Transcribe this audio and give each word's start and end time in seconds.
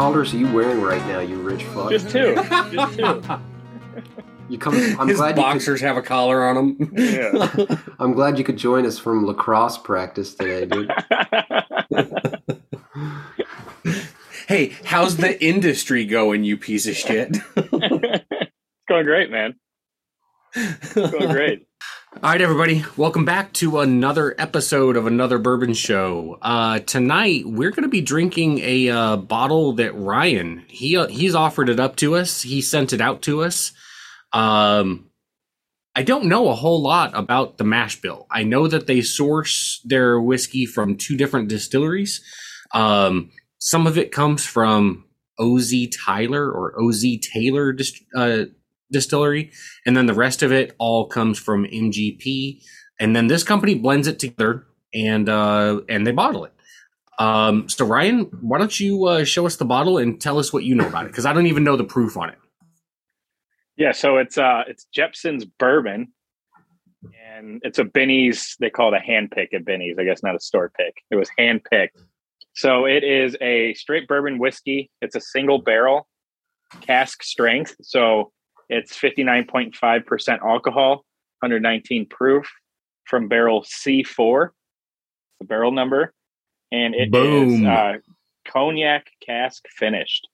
how 0.00 0.08
many 0.08 0.14
collars 0.14 0.32
are 0.32 0.38
you 0.38 0.50
wearing 0.50 0.80
right 0.80 1.06
now, 1.08 1.20
you 1.20 1.36
rich 1.42 1.62
fuck? 1.64 1.90
Just 1.90 2.08
two. 2.08 2.34
Just 2.72 2.96
two. 2.96 3.22
You 4.48 4.58
come. 4.58 4.74
I'm 4.98 5.08
His 5.08 5.18
glad 5.18 5.36
you 5.36 5.42
boxers 5.42 5.82
have 5.82 5.98
a 5.98 6.02
collar 6.02 6.42
on 6.48 6.56
them. 6.56 6.92
Yeah. 6.96 7.46
could, 7.48 7.78
I'm 7.98 8.14
glad 8.14 8.38
you 8.38 8.44
could 8.44 8.56
join 8.56 8.86
us 8.86 8.98
from 8.98 9.26
lacrosse 9.26 9.76
practice 9.76 10.34
today, 10.34 10.64
dude. 10.64 10.90
hey, 14.48 14.74
how's 14.84 15.18
the 15.18 15.36
industry 15.44 16.06
going, 16.06 16.44
you 16.44 16.56
piece 16.56 16.86
of 16.86 16.96
shit? 16.96 17.36
it's 17.56 18.24
going 18.88 19.04
great, 19.04 19.30
man. 19.30 19.54
It's 20.54 20.94
going 20.94 21.28
great. 21.28 21.66
All 22.22 22.28
right, 22.28 22.42
everybody, 22.42 22.84
welcome 22.98 23.24
back 23.24 23.54
to 23.54 23.80
another 23.80 24.34
episode 24.36 24.98
of 24.98 25.06
another 25.06 25.38
bourbon 25.38 25.72
show. 25.72 26.36
Uh, 26.42 26.80
tonight 26.80 27.44
we're 27.46 27.70
going 27.70 27.84
to 27.84 27.88
be 27.88 28.02
drinking 28.02 28.58
a 28.58 28.90
uh, 28.90 29.16
bottle 29.16 29.72
that 29.76 29.94
Ryan 29.94 30.66
he 30.68 30.98
uh, 30.98 31.06
he's 31.06 31.34
offered 31.34 31.70
it 31.70 31.80
up 31.80 31.96
to 31.96 32.16
us. 32.16 32.42
He 32.42 32.60
sent 32.60 32.92
it 32.92 33.00
out 33.00 33.22
to 33.22 33.42
us. 33.42 33.72
Um, 34.34 35.08
I 35.96 36.02
don't 36.02 36.26
know 36.26 36.50
a 36.50 36.54
whole 36.54 36.82
lot 36.82 37.12
about 37.14 37.56
the 37.56 37.64
mash 37.64 38.02
bill. 38.02 38.26
I 38.30 38.42
know 38.42 38.68
that 38.68 38.86
they 38.86 39.00
source 39.00 39.80
their 39.86 40.20
whiskey 40.20 40.66
from 40.66 40.98
two 40.98 41.16
different 41.16 41.48
distilleries. 41.48 42.22
Um, 42.74 43.30
some 43.56 43.86
of 43.86 43.96
it 43.96 44.12
comes 44.12 44.44
from 44.44 45.06
OZ 45.38 45.72
Tyler 46.04 46.52
or 46.52 46.78
OZ 46.78 47.02
Taylor 47.32 47.72
dist- 47.72 48.04
uh, 48.14 48.44
distillery, 48.90 49.52
and 49.86 49.96
then 49.96 50.06
the 50.06 50.14
rest 50.14 50.42
of 50.42 50.52
it 50.52 50.74
all 50.78 51.06
comes 51.06 51.38
from 51.38 51.64
MGP. 51.64 52.62
And 52.98 53.16
then 53.16 53.28
this 53.28 53.44
company 53.44 53.74
blends 53.74 54.06
it 54.06 54.18
together 54.18 54.66
and 54.92 55.28
uh, 55.28 55.80
and 55.88 56.06
they 56.06 56.12
bottle 56.12 56.44
it. 56.44 56.52
Um, 57.18 57.68
so 57.68 57.84
Ryan, 57.84 58.20
why 58.40 58.58
don't 58.58 58.78
you 58.78 59.04
uh, 59.06 59.24
show 59.24 59.46
us 59.46 59.56
the 59.56 59.64
bottle 59.64 59.98
and 59.98 60.20
tell 60.20 60.38
us 60.38 60.52
what 60.52 60.64
you 60.64 60.74
know 60.74 60.86
about 60.86 61.04
it? 61.04 61.08
Because 61.08 61.26
I 61.26 61.32
don't 61.32 61.46
even 61.46 61.64
know 61.64 61.76
the 61.76 61.84
proof 61.84 62.16
on 62.16 62.30
it. 62.30 62.38
Yeah, 63.76 63.92
so 63.92 64.18
it's 64.18 64.36
uh 64.36 64.64
it's 64.66 64.86
Jeppson's 64.94 65.44
bourbon. 65.44 66.12
And 67.34 67.62
it's 67.64 67.78
a 67.78 67.84
Binny's, 67.84 68.56
they 68.60 68.68
call 68.68 68.92
it 68.92 68.96
a 68.98 69.00
hand 69.00 69.30
pick 69.30 69.54
at 69.54 69.64
Binny's, 69.64 69.96
I 69.98 70.04
guess 70.04 70.22
not 70.22 70.34
a 70.34 70.40
store 70.40 70.70
pick. 70.76 71.02
It 71.10 71.16
was 71.16 71.30
hand 71.38 71.62
picked. 71.64 71.98
So 72.54 72.84
it 72.84 73.04
is 73.04 73.36
a 73.40 73.72
straight 73.72 74.06
bourbon 74.06 74.38
whiskey. 74.38 74.90
It's 75.00 75.16
a 75.16 75.20
single 75.20 75.62
barrel 75.62 76.06
cask 76.80 77.22
strength. 77.22 77.74
So 77.82 78.32
it's 78.70 78.96
59.5% 78.96 80.38
alcohol, 80.42 81.04
119 81.40 82.06
proof 82.06 82.48
from 83.04 83.28
barrel 83.28 83.62
C4, 83.62 84.50
the 85.40 85.46
barrel 85.46 85.72
number. 85.72 86.14
And 86.70 86.94
it 86.94 87.08
is 87.08 87.10
Boom. 87.10 87.66
uh, 87.66 87.92
cognac 88.46 89.08
cask 89.26 89.64
finished. 89.76 90.28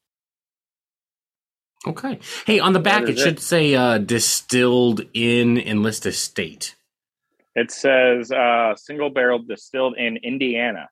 Okay. 1.86 2.18
Hey, 2.44 2.58
on 2.60 2.74
the 2.74 2.78
back 2.78 3.04
it, 3.04 3.10
it 3.10 3.16
is 3.16 3.22
should 3.22 3.40
say 3.40 3.74
uh, 3.74 3.98
distilled 3.98 5.00
in 5.14 5.56
Enlist 5.56 6.04
Estate. 6.04 6.76
It 7.54 7.70
says 7.70 8.30
uh, 8.30 8.74
single 8.76 9.08
barrel 9.08 9.38
distilled 9.38 9.96
in 9.96 10.18
Indiana. 10.18 10.90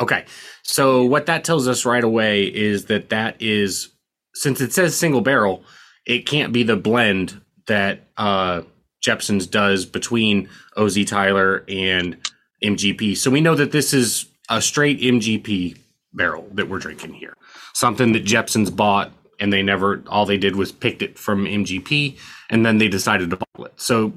Okay. 0.00 0.26
So 0.62 1.04
what 1.04 1.26
that 1.26 1.42
tells 1.42 1.66
us 1.66 1.84
right 1.84 2.04
away 2.04 2.44
is 2.44 2.84
that 2.84 3.08
that 3.08 3.36
is 3.40 3.88
since 4.34 4.60
it 4.60 4.72
says 4.72 4.96
single 4.96 5.22
barrel, 5.22 5.64
it 6.06 6.26
can't 6.26 6.52
be 6.52 6.62
the 6.62 6.76
blend 6.76 7.40
that 7.66 8.08
uh 8.16 8.62
Jeppson's 9.02 9.46
does 9.46 9.86
between 9.86 10.48
OZ 10.76 11.04
Tyler 11.06 11.64
and 11.68 12.16
MGP. 12.62 13.16
So 13.16 13.30
we 13.30 13.40
know 13.40 13.54
that 13.54 13.72
this 13.72 13.94
is 13.94 14.26
a 14.50 14.60
straight 14.60 15.00
MGP 15.00 15.78
barrel 16.12 16.46
that 16.52 16.68
we're 16.68 16.78
drinking 16.78 17.14
here. 17.14 17.34
Something 17.72 18.12
that 18.12 18.24
Jeppson's 18.24 18.70
bought 18.70 19.12
and 19.38 19.52
they 19.52 19.62
never 19.62 20.02
all 20.08 20.26
they 20.26 20.36
did 20.36 20.56
was 20.56 20.70
picked 20.70 21.02
it 21.02 21.18
from 21.18 21.44
MGP 21.46 22.18
and 22.50 22.66
then 22.66 22.78
they 22.78 22.88
decided 22.88 23.30
to 23.30 23.36
bottle 23.36 23.66
it. 23.66 23.72
So 23.76 24.12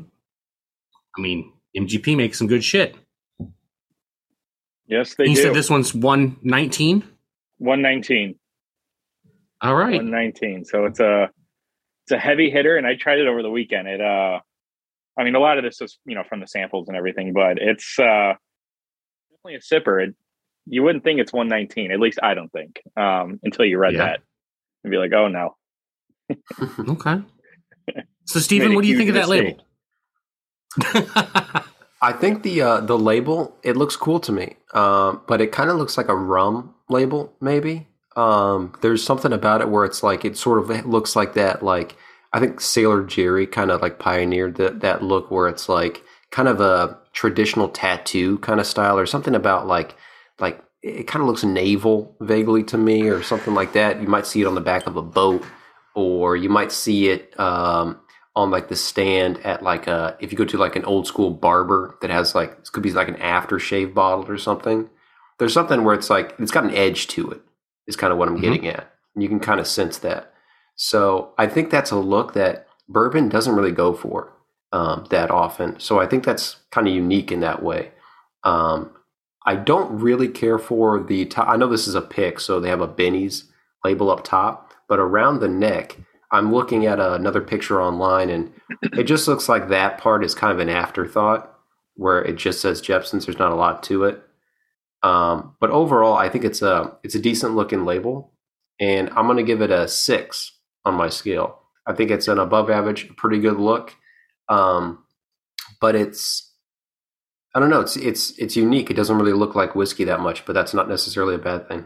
I 1.17 1.21
mean, 1.21 1.53
MGP 1.77 2.17
makes 2.17 2.37
some 2.37 2.47
good 2.47 2.63
shit. 2.63 2.95
Yes, 4.87 5.15
they 5.15 5.27
you 5.27 5.35
do. 5.35 5.41
said 5.41 5.53
this 5.53 5.69
one's 5.69 5.93
119? 5.93 7.03
119. 7.59 8.35
All 9.61 9.75
right. 9.75 9.95
119. 9.95 10.65
So 10.65 10.85
it's 10.85 10.99
a 10.99 11.29
it's 12.05 12.11
a 12.11 12.19
heavy 12.19 12.49
hitter, 12.49 12.77
and 12.77 12.85
I 12.85 12.95
tried 12.95 13.19
it 13.19 13.27
over 13.27 13.41
the 13.41 13.49
weekend. 13.49 13.87
It 13.87 14.01
uh, 14.01 14.39
I 15.17 15.23
mean, 15.23 15.35
a 15.35 15.39
lot 15.39 15.57
of 15.57 15.63
this 15.63 15.81
is 15.81 15.97
you 16.05 16.15
know 16.15 16.23
from 16.27 16.39
the 16.39 16.47
samples 16.47 16.87
and 16.87 16.97
everything, 16.97 17.33
but 17.33 17.57
it's 17.59 17.97
uh 17.99 18.33
definitely 19.31 19.55
a 19.55 19.59
sipper. 19.59 20.07
It, 20.07 20.15
you 20.65 20.81
wouldn't 20.83 21.03
think 21.03 21.19
it's 21.19 21.33
119. 21.33 21.91
At 21.91 21.99
least 21.99 22.19
I 22.23 22.33
don't 22.33 22.51
think 22.51 22.81
um, 22.95 23.39
until 23.43 23.65
you 23.65 23.77
read 23.77 23.93
Yeah. 23.93 24.05
that 24.05 24.19
and 24.83 24.91
be 24.91 24.97
like, 24.97 25.11
oh 25.13 25.27
no. 25.27 25.55
Okay. 26.89 27.21
So, 28.25 28.39
Stephen, 28.39 28.73
what 28.73 28.83
do 28.83 28.87
you 28.87 28.97
think 28.97 29.09
of 29.09 29.15
that 29.15 29.27
label? 29.27 29.61
I 32.01 32.11
think 32.11 32.43
the 32.43 32.61
uh, 32.61 32.81
the 32.81 32.97
label 32.97 33.55
it 33.63 33.77
looks 33.77 33.95
cool 33.95 34.19
to 34.21 34.31
me, 34.31 34.55
um, 34.73 35.21
but 35.27 35.39
it 35.41 35.51
kind 35.51 35.69
of 35.69 35.77
looks 35.77 35.97
like 35.97 36.09
a 36.09 36.15
rum 36.15 36.73
label. 36.89 37.33
Maybe 37.39 37.87
um, 38.15 38.73
there's 38.81 39.03
something 39.03 39.33
about 39.33 39.61
it 39.61 39.69
where 39.69 39.85
it's 39.85 40.03
like 40.03 40.25
it 40.25 40.37
sort 40.37 40.59
of 40.59 40.85
looks 40.85 41.15
like 41.15 41.33
that. 41.33 41.63
Like 41.63 41.95
I 42.31 42.39
think 42.39 42.61
Sailor 42.61 43.03
Jerry 43.03 43.47
kind 43.47 43.71
of 43.71 43.81
like 43.81 43.99
pioneered 43.99 44.55
that 44.55 44.81
that 44.81 45.03
look 45.03 45.31
where 45.31 45.47
it's 45.47 45.69
like 45.69 46.03
kind 46.31 46.47
of 46.47 46.61
a 46.61 46.97
traditional 47.13 47.69
tattoo 47.69 48.37
kind 48.39 48.59
of 48.59 48.67
style, 48.67 48.97
or 48.97 49.05
something 49.05 49.35
about 49.35 49.67
like 49.67 49.95
like 50.39 50.63
it 50.81 51.07
kind 51.07 51.21
of 51.21 51.27
looks 51.27 51.43
naval 51.43 52.15
vaguely 52.21 52.63
to 52.63 52.77
me, 52.77 53.09
or 53.09 53.23
something 53.23 53.53
like 53.53 53.73
that. 53.73 54.01
You 54.01 54.07
might 54.07 54.27
see 54.27 54.41
it 54.41 54.47
on 54.47 54.55
the 54.55 54.61
back 54.61 54.87
of 54.87 54.95
a 54.95 55.01
boat, 55.01 55.43
or 55.95 56.35
you 56.35 56.49
might 56.49 56.71
see 56.71 57.09
it. 57.09 57.39
Um, 57.39 57.99
on 58.35 58.49
like 58.49 58.67
the 58.67 58.75
stand 58.75 59.37
at 59.45 59.61
like 59.61 59.87
a 59.87 60.17
if 60.19 60.31
you 60.31 60.37
go 60.37 60.45
to 60.45 60.57
like 60.57 60.75
an 60.75 60.85
old 60.85 61.05
school 61.05 61.29
barber 61.29 61.95
that 62.01 62.09
has 62.09 62.33
like 62.33 62.51
it 62.51 62.71
could 62.71 62.83
be 62.83 62.91
like 62.91 63.07
an 63.07 63.15
aftershave 63.15 63.93
bottle 63.93 64.25
or 64.27 64.37
something. 64.37 64.89
There's 65.37 65.53
something 65.53 65.83
where 65.83 65.95
it's 65.95 66.09
like 66.09 66.33
it's 66.39 66.51
got 66.51 66.63
an 66.63 66.73
edge 66.73 67.07
to 67.09 67.29
it. 67.31 67.41
Is 67.87 67.95
kind 67.95 68.11
of 68.13 68.19
what 68.19 68.27
I'm 68.27 68.37
Mhm. 68.37 68.41
getting 68.41 68.67
at. 68.67 68.91
You 69.15 69.27
can 69.27 69.39
kind 69.39 69.59
of 69.59 69.67
sense 69.67 69.97
that. 69.99 70.33
So 70.75 71.33
I 71.37 71.47
think 71.47 71.69
that's 71.69 71.91
a 71.91 71.97
look 71.97 72.33
that 72.33 72.67
bourbon 72.89 73.29
doesn't 73.29 73.55
really 73.55 73.71
go 73.71 73.93
for 73.93 74.31
um, 74.71 75.05
that 75.11 75.29
often. 75.29 75.79
So 75.79 75.99
I 75.99 76.07
think 76.07 76.23
that's 76.23 76.57
kind 76.71 76.87
of 76.87 76.93
unique 76.95 77.31
in 77.31 77.41
that 77.41 77.61
way. 77.61 77.91
Um, 78.43 78.89
I 79.45 79.55
don't 79.55 79.99
really 79.99 80.27
care 80.27 80.57
for 80.57 80.99
the 81.03 81.25
top. 81.25 81.47
I 81.47 81.57
know 81.57 81.67
this 81.67 81.87
is 81.87 81.93
a 81.95 82.01
pick, 82.01 82.39
so 82.39 82.59
they 82.59 82.69
have 82.69 82.81
a 82.81 82.87
Binny's 82.87 83.51
label 83.83 84.09
up 84.09 84.23
top, 84.23 84.73
but 84.89 84.97
around 84.99 85.39
the 85.41 85.47
neck, 85.47 85.97
I'm 86.31 86.51
looking 86.51 86.87
at 86.87 86.99
another 86.99 87.41
picture 87.41 87.79
online, 87.81 88.29
and 88.31 88.51
it 88.93 89.03
just 89.03 89.27
looks 89.27 89.47
like 89.47 89.67
that 89.67 89.99
part 89.99 90.23
is 90.23 90.33
kind 90.33 90.51
of 90.51 90.57
an 90.59 90.69
afterthought, 90.69 91.53
where 91.95 92.23
it 92.23 92.37
just 92.37 92.59
says 92.59 92.81
Jeppson's. 92.81 93.27
There's 93.27 93.37
not 93.37 93.51
a 93.51 93.55
lot 93.55 93.83
to 93.83 94.05
it, 94.05 94.23
um, 95.03 95.55
but 95.59 95.69
overall, 95.69 96.15
I 96.15 96.29
think 96.29 96.43
it's 96.45 96.61
a 96.61 96.97
it's 97.03 97.15
a 97.15 97.19
decent 97.19 97.55
looking 97.55 97.85
label, 97.85 98.31
and 98.79 99.09
I'm 99.11 99.25
going 99.25 99.37
to 99.37 99.43
give 99.43 99.61
it 99.61 99.69
a 99.71 99.87
six 99.87 100.51
on 100.85 100.95
my 100.95 101.09
scale. 101.09 101.59
I 101.85 101.93
think 101.93 102.09
it's 102.11 102.27
an 102.29 102.39
above 102.39 102.69
average, 102.69 103.13
pretty 103.17 103.39
good 103.39 103.57
look, 103.59 103.93
um, 104.49 105.03
but 105.81 105.95
it's 105.95 106.51
I 107.53 107.59
don't 107.59 107.69
know. 107.69 107.81
It's 107.81 107.97
it's 107.97 108.37
it's 108.39 108.55
unique. 108.55 108.89
It 108.89 108.95
doesn't 108.95 109.17
really 109.17 109.33
look 109.33 109.55
like 109.55 109.75
whiskey 109.75 110.05
that 110.05 110.21
much, 110.21 110.45
but 110.45 110.53
that's 110.53 110.73
not 110.73 110.87
necessarily 110.89 111.35
a 111.35 111.39
bad 111.39 111.67
thing. 111.67 111.85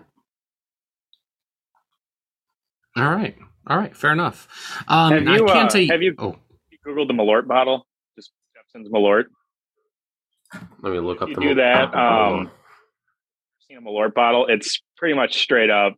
All 2.95 3.03
right. 3.15 3.35
All 3.67 3.77
right. 3.77 3.95
Fair 3.95 4.11
enough. 4.11 4.47
Um, 4.87 5.11
Have 5.13 5.27
I 5.27 5.35
you, 5.37 5.45
can't 5.45 5.67
uh, 5.67 5.69
tell 5.69 5.81
you. 5.81 5.91
have 5.91 6.01
you- 6.01 6.15
Oh, 6.17 6.35
You 6.71 6.77
Googled 6.85 7.07
the 7.07 7.13
Malort 7.13 7.47
bottle, 7.47 7.85
just 8.15 8.31
Jeppson's 8.55 8.89
Malort. 8.89 9.25
Let 10.81 10.93
me 10.93 10.99
look 10.99 11.21
up 11.21 11.29
You 11.29 11.35
the 11.35 11.41
do 11.41 11.55
that. 11.55 11.91
Malort. 11.91 12.39
Um, 12.41 12.51
seen 13.67 13.77
a 13.77 13.81
Malort 13.81 14.13
bottle. 14.13 14.45
It's 14.47 14.81
pretty 14.97 15.15
much 15.15 15.39
straight 15.39 15.69
up 15.69 15.95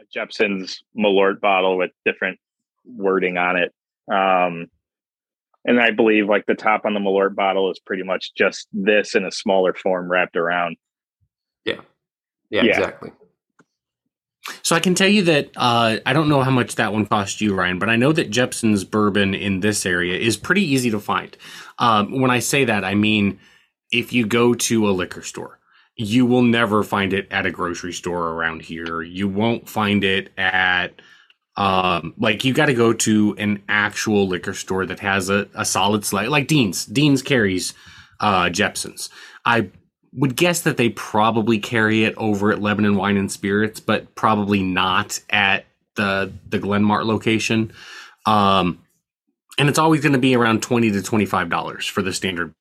a 0.00 0.04
Jeppson's 0.12 0.82
Malort 0.96 1.40
bottle 1.40 1.76
with 1.76 1.90
different 2.04 2.38
wording 2.84 3.36
on 3.36 3.56
it. 3.56 3.72
Um, 4.10 4.66
and 5.64 5.80
I 5.80 5.90
believe 5.90 6.28
like 6.28 6.46
the 6.46 6.54
top 6.54 6.84
on 6.84 6.94
the 6.94 7.00
Malort 7.00 7.34
bottle 7.34 7.70
is 7.70 7.80
pretty 7.80 8.02
much 8.02 8.32
just 8.34 8.68
this 8.72 9.14
in 9.14 9.24
a 9.24 9.32
smaller 9.32 9.74
form 9.74 10.10
wrapped 10.10 10.36
around. 10.36 10.76
yeah, 12.50 12.62
yeah. 12.62 12.70
exactly. 12.70 13.10
so 14.62 14.76
I 14.76 14.80
can 14.80 14.94
tell 14.94 15.08
you 15.08 15.22
that 15.22 15.50
uh, 15.56 15.98
I 16.06 16.12
don't 16.12 16.28
know 16.28 16.42
how 16.42 16.52
much 16.52 16.76
that 16.76 16.92
one 16.92 17.06
cost 17.06 17.40
you, 17.40 17.54
Ryan, 17.54 17.78
but 17.78 17.88
I 17.88 17.96
know 17.96 18.12
that 18.12 18.30
Jeppson's 18.30 18.84
bourbon 18.84 19.34
in 19.34 19.60
this 19.60 19.84
area 19.84 20.16
is 20.16 20.36
pretty 20.36 20.62
easy 20.62 20.90
to 20.90 21.00
find. 21.00 21.36
Um, 21.78 22.20
when 22.20 22.30
I 22.30 22.38
say 22.38 22.64
that, 22.64 22.84
I 22.84 22.94
mean 22.94 23.40
if 23.92 24.12
you 24.12 24.26
go 24.26 24.54
to 24.54 24.88
a 24.88 24.92
liquor 24.92 25.22
store, 25.22 25.58
you 25.96 26.26
will 26.26 26.42
never 26.42 26.82
find 26.82 27.12
it 27.12 27.26
at 27.30 27.46
a 27.46 27.50
grocery 27.50 27.92
store 27.92 28.30
around 28.30 28.62
here. 28.62 29.02
You 29.02 29.28
won't 29.28 29.68
find 29.68 30.04
it 30.04 30.30
at 30.36 31.00
um 31.56 32.12
like 32.18 32.44
you 32.44 32.52
got 32.52 32.66
to 32.66 32.74
go 32.74 32.92
to 32.92 33.34
an 33.38 33.62
actual 33.68 34.28
liquor 34.28 34.52
store 34.52 34.84
that 34.84 35.00
has 35.00 35.30
a, 35.30 35.48
a 35.54 35.64
solid 35.64 36.04
select 36.04 36.28
like 36.28 36.46
dean's 36.46 36.84
dean's 36.84 37.22
carries 37.22 37.72
uh 38.20 38.50
jeppson's 38.50 39.08
i 39.46 39.66
would 40.16 40.34
guess 40.34 40.62
that 40.62 40.76
they 40.78 40.88
probably 40.90 41.58
carry 41.58 42.04
it 42.04 42.14
over 42.16 42.50
at 42.50 42.60
Lebanon 42.60 42.96
Wine 42.96 43.16
and 43.18 43.30
Spirits, 43.30 43.80
but 43.80 44.14
probably 44.14 44.62
not 44.62 45.20
at 45.30 45.66
the 45.94 46.32
the 46.48 46.58
Glenmart 46.58 47.04
location. 47.04 47.72
Um, 48.24 48.82
and 49.58 49.68
it's 49.68 49.78
always 49.78 50.00
going 50.00 50.14
to 50.14 50.18
be 50.18 50.34
around 50.34 50.62
twenty 50.62 50.90
to 50.90 51.02
twenty 51.02 51.26
five 51.26 51.50
dollars 51.50 51.86
for 51.86 52.02
the 52.02 52.12
standard. 52.12 52.54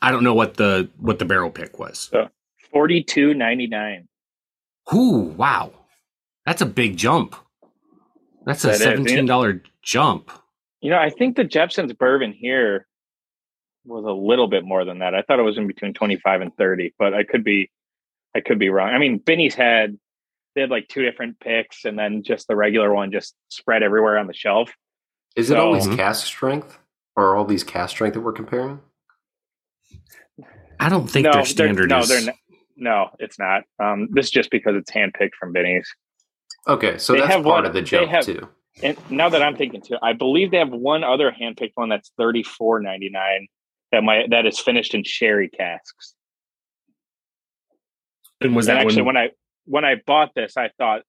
I 0.00 0.10
don't 0.10 0.24
know 0.24 0.34
what 0.34 0.54
the 0.54 0.88
what 0.98 1.18
the 1.18 1.24
barrel 1.24 1.50
pick 1.50 1.78
was. 1.78 2.08
Forty 2.72 3.02
two 3.02 3.34
ninety 3.34 3.66
nine. 3.66 4.08
Ooh, 4.94 5.34
wow, 5.36 5.72
that's 6.46 6.62
a 6.62 6.66
big 6.66 6.96
jump. 6.96 7.36
That's 8.44 8.64
a 8.64 8.68
That 8.68 8.72
is, 8.74 8.80
seventeen 8.82 9.26
dollar 9.26 9.62
jump. 9.82 10.30
You 10.80 10.90
know, 10.90 10.98
I 10.98 11.10
think 11.10 11.36
the 11.36 11.44
Jepson's 11.44 11.92
bourbon 11.92 12.32
here 12.32 12.86
was 13.84 14.04
a 14.04 14.10
little 14.10 14.48
bit 14.48 14.64
more 14.64 14.84
than 14.84 15.00
that. 15.00 15.14
I 15.14 15.22
thought 15.22 15.38
it 15.38 15.42
was 15.42 15.58
in 15.58 15.66
between 15.66 15.92
25 15.92 16.40
and 16.40 16.56
30, 16.56 16.94
but 16.98 17.14
I 17.14 17.24
could 17.24 17.44
be 17.44 17.70
I 18.34 18.40
could 18.40 18.58
be 18.58 18.68
wrong. 18.70 18.90
I 18.90 18.98
mean, 18.98 19.18
Binny's 19.18 19.54
had 19.54 19.98
they 20.54 20.62
had 20.62 20.70
like 20.70 20.88
two 20.88 21.02
different 21.02 21.38
picks 21.40 21.84
and 21.84 21.98
then 21.98 22.22
just 22.22 22.48
the 22.48 22.56
regular 22.56 22.92
one 22.92 23.12
just 23.12 23.34
spread 23.48 23.82
everywhere 23.82 24.18
on 24.18 24.26
the 24.26 24.34
shelf. 24.34 24.72
Is 25.36 25.50
it 25.50 25.54
So- 25.54 25.60
always 25.60 25.86
Mhm. 25.86 25.96
cask 25.96 26.26
strength, 26.26 26.78
or 27.16 27.26
are 27.28 27.36
all 27.36 27.44
these 27.44 27.64
cask 27.64 27.90
strength 27.90 28.14
that 28.14 28.20
we're 28.20 28.32
comparing? 28.32 28.80
I 30.80 30.88
don't 30.88 31.08
think 31.08 31.24
no, 31.24 31.30
their 31.32 31.42
they're- 31.42 31.46
standard 31.46 31.88
no, 31.90 32.00
is. 32.00 32.08
they're 32.08 32.22
not, 32.26 32.34
no, 32.76 33.10
it's 33.18 33.38
not. 33.38 33.62
Um, 33.78 34.08
this 34.12 34.26
is 34.26 34.30
just 34.30 34.50
because 34.50 34.74
it's 34.76 34.90
handpicked 34.90 35.34
from 35.38 35.52
Binny's. 35.52 35.88
Okay, 36.68 36.98
so 36.98 37.12
They 37.12 37.20
that's 37.20 37.32
have 37.32 37.42
part 37.44 37.56
one- 37.56 37.66
of 37.66 37.72
the 37.72 37.80
they 37.80 37.84
joke 37.86 38.08
have- 38.08 38.24
too. 38.24 38.48
And 38.82 38.96
now 39.10 39.28
that 39.28 39.42
I'm 39.42 39.54
thinking 39.56 39.82
too, 39.82 39.98
I 40.02 40.14
believe 40.14 40.50
they 40.50 40.56
have 40.56 40.70
one 40.70 41.04
other 41.04 41.30
handpicked 41.30 41.72
one 41.74 41.90
that's 41.90 42.10
thirty 42.16 42.42
four 42.42 42.80
ninety 42.80 43.10
nine 43.10 43.48
that 43.90 44.02
my 44.02 44.24
that 44.30 44.46
is 44.46 44.58
finished 44.58 44.94
in 44.94 45.04
sherry 45.04 45.50
casks. 45.50 46.14
and 48.40 48.56
was 48.56 48.66
and 48.68 48.78
that 48.78 48.82
actually 48.86 49.02
one? 49.02 49.14
when 49.14 49.16
I 49.24 49.30
when 49.66 49.84
I 49.84 49.96
bought 50.06 50.34
this, 50.34 50.56
I 50.56 50.70
thought 50.78 51.02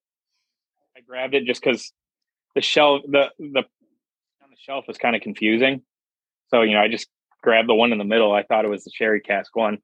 I 0.98 1.00
grabbed 1.01 1.36
it 1.36 1.45
just 1.45 1.62
because 1.63 1.94
the 2.56 2.62
shelf 2.62 3.01
the 3.07 3.31
the 3.39 3.60
on 4.44 4.50
the 4.50 4.57
shelf 4.60 4.86
was 4.88 4.98
kind 4.98 5.15
of 5.15 5.21
confusing. 5.21 5.83
So 6.50 6.62
you 6.63 6.74
know, 6.74 6.81
I 6.81 6.89
just 6.89 7.07
grabbed 7.42 7.69
the 7.69 7.75
one 7.75 7.92
in 7.94 7.98
the 7.98 8.04
middle. 8.04 8.33
I 8.33 8.44
thought 8.44 8.65
it 8.65 8.69
was 8.69 8.83
the 8.83 8.92
sherry 8.94 9.21
cask 9.21 9.56
one, 9.56 9.77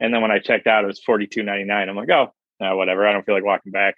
and 0.00 0.12
then 0.12 0.22
when 0.22 0.30
I 0.30 0.38
checked 0.38 0.66
out, 0.66 0.84
it 0.84 0.88
was 0.88 1.00
forty 1.00 1.26
two 1.26 1.42
ninety 1.42 1.64
nine. 1.64 1.88
I'm 1.88 1.96
like, 1.96 2.10
oh, 2.10 2.32
no, 2.60 2.76
whatever. 2.76 3.06
I 3.06 3.12
don't 3.12 3.24
feel 3.24 3.34
like 3.34 3.44
walking 3.44 3.72
back. 3.72 3.94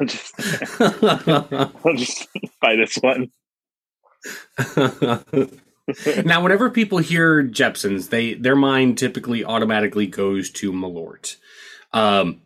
I'll 0.00 0.06
just 0.06 0.34
I'll 0.80 1.94
just 1.94 2.28
buy 2.60 2.76
this 2.76 2.96
one. 2.96 3.30
now, 6.24 6.42
whenever 6.42 6.70
people 6.70 6.98
hear 6.98 7.44
Jeppsons, 7.44 8.10
they 8.10 8.34
their 8.34 8.56
mind 8.56 8.98
typically 8.98 9.44
automatically 9.44 10.06
goes 10.06 10.50
to 10.50 10.72
Malort. 10.72 11.36
Um, 11.92 12.42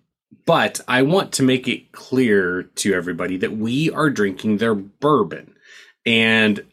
but 0.46 0.80
I 0.86 1.02
want 1.02 1.32
to 1.34 1.42
make 1.42 1.66
it 1.66 1.92
clear 1.92 2.62
to 2.62 2.94
everybody 2.94 3.36
that 3.38 3.56
we 3.56 3.90
are 3.90 4.10
drinking 4.10 4.58
their 4.58 4.74
bourbon, 4.74 5.56
and 6.04 6.64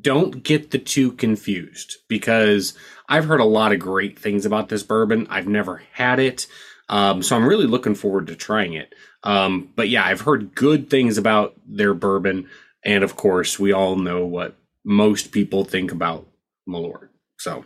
don't 0.00 0.42
get 0.42 0.70
the 0.70 0.78
two 0.78 1.12
confused 1.12 1.96
because 2.08 2.74
I've 3.08 3.24
heard 3.24 3.40
a 3.40 3.44
lot 3.44 3.72
of 3.72 3.80
great 3.80 4.18
things 4.18 4.46
about 4.46 4.68
this 4.68 4.82
bourbon. 4.82 5.26
I've 5.28 5.48
never 5.48 5.82
had 5.92 6.18
it, 6.18 6.46
um, 6.88 7.22
so 7.22 7.36
I'm 7.36 7.46
really 7.46 7.66
looking 7.66 7.94
forward 7.94 8.28
to 8.28 8.36
trying 8.36 8.74
it. 8.74 8.94
Um, 9.24 9.70
but 9.74 9.88
yeah, 9.88 10.04
I've 10.04 10.20
heard 10.20 10.54
good 10.54 10.90
things 10.90 11.18
about 11.18 11.54
their 11.66 11.94
bourbon, 11.94 12.48
and 12.84 13.04
of 13.04 13.16
course, 13.16 13.58
we 13.58 13.72
all 13.72 13.96
know 13.96 14.24
what 14.24 14.56
most 14.84 15.32
people 15.32 15.64
think 15.64 15.92
about 15.92 16.26
Malort. 16.68 17.08
So, 17.38 17.64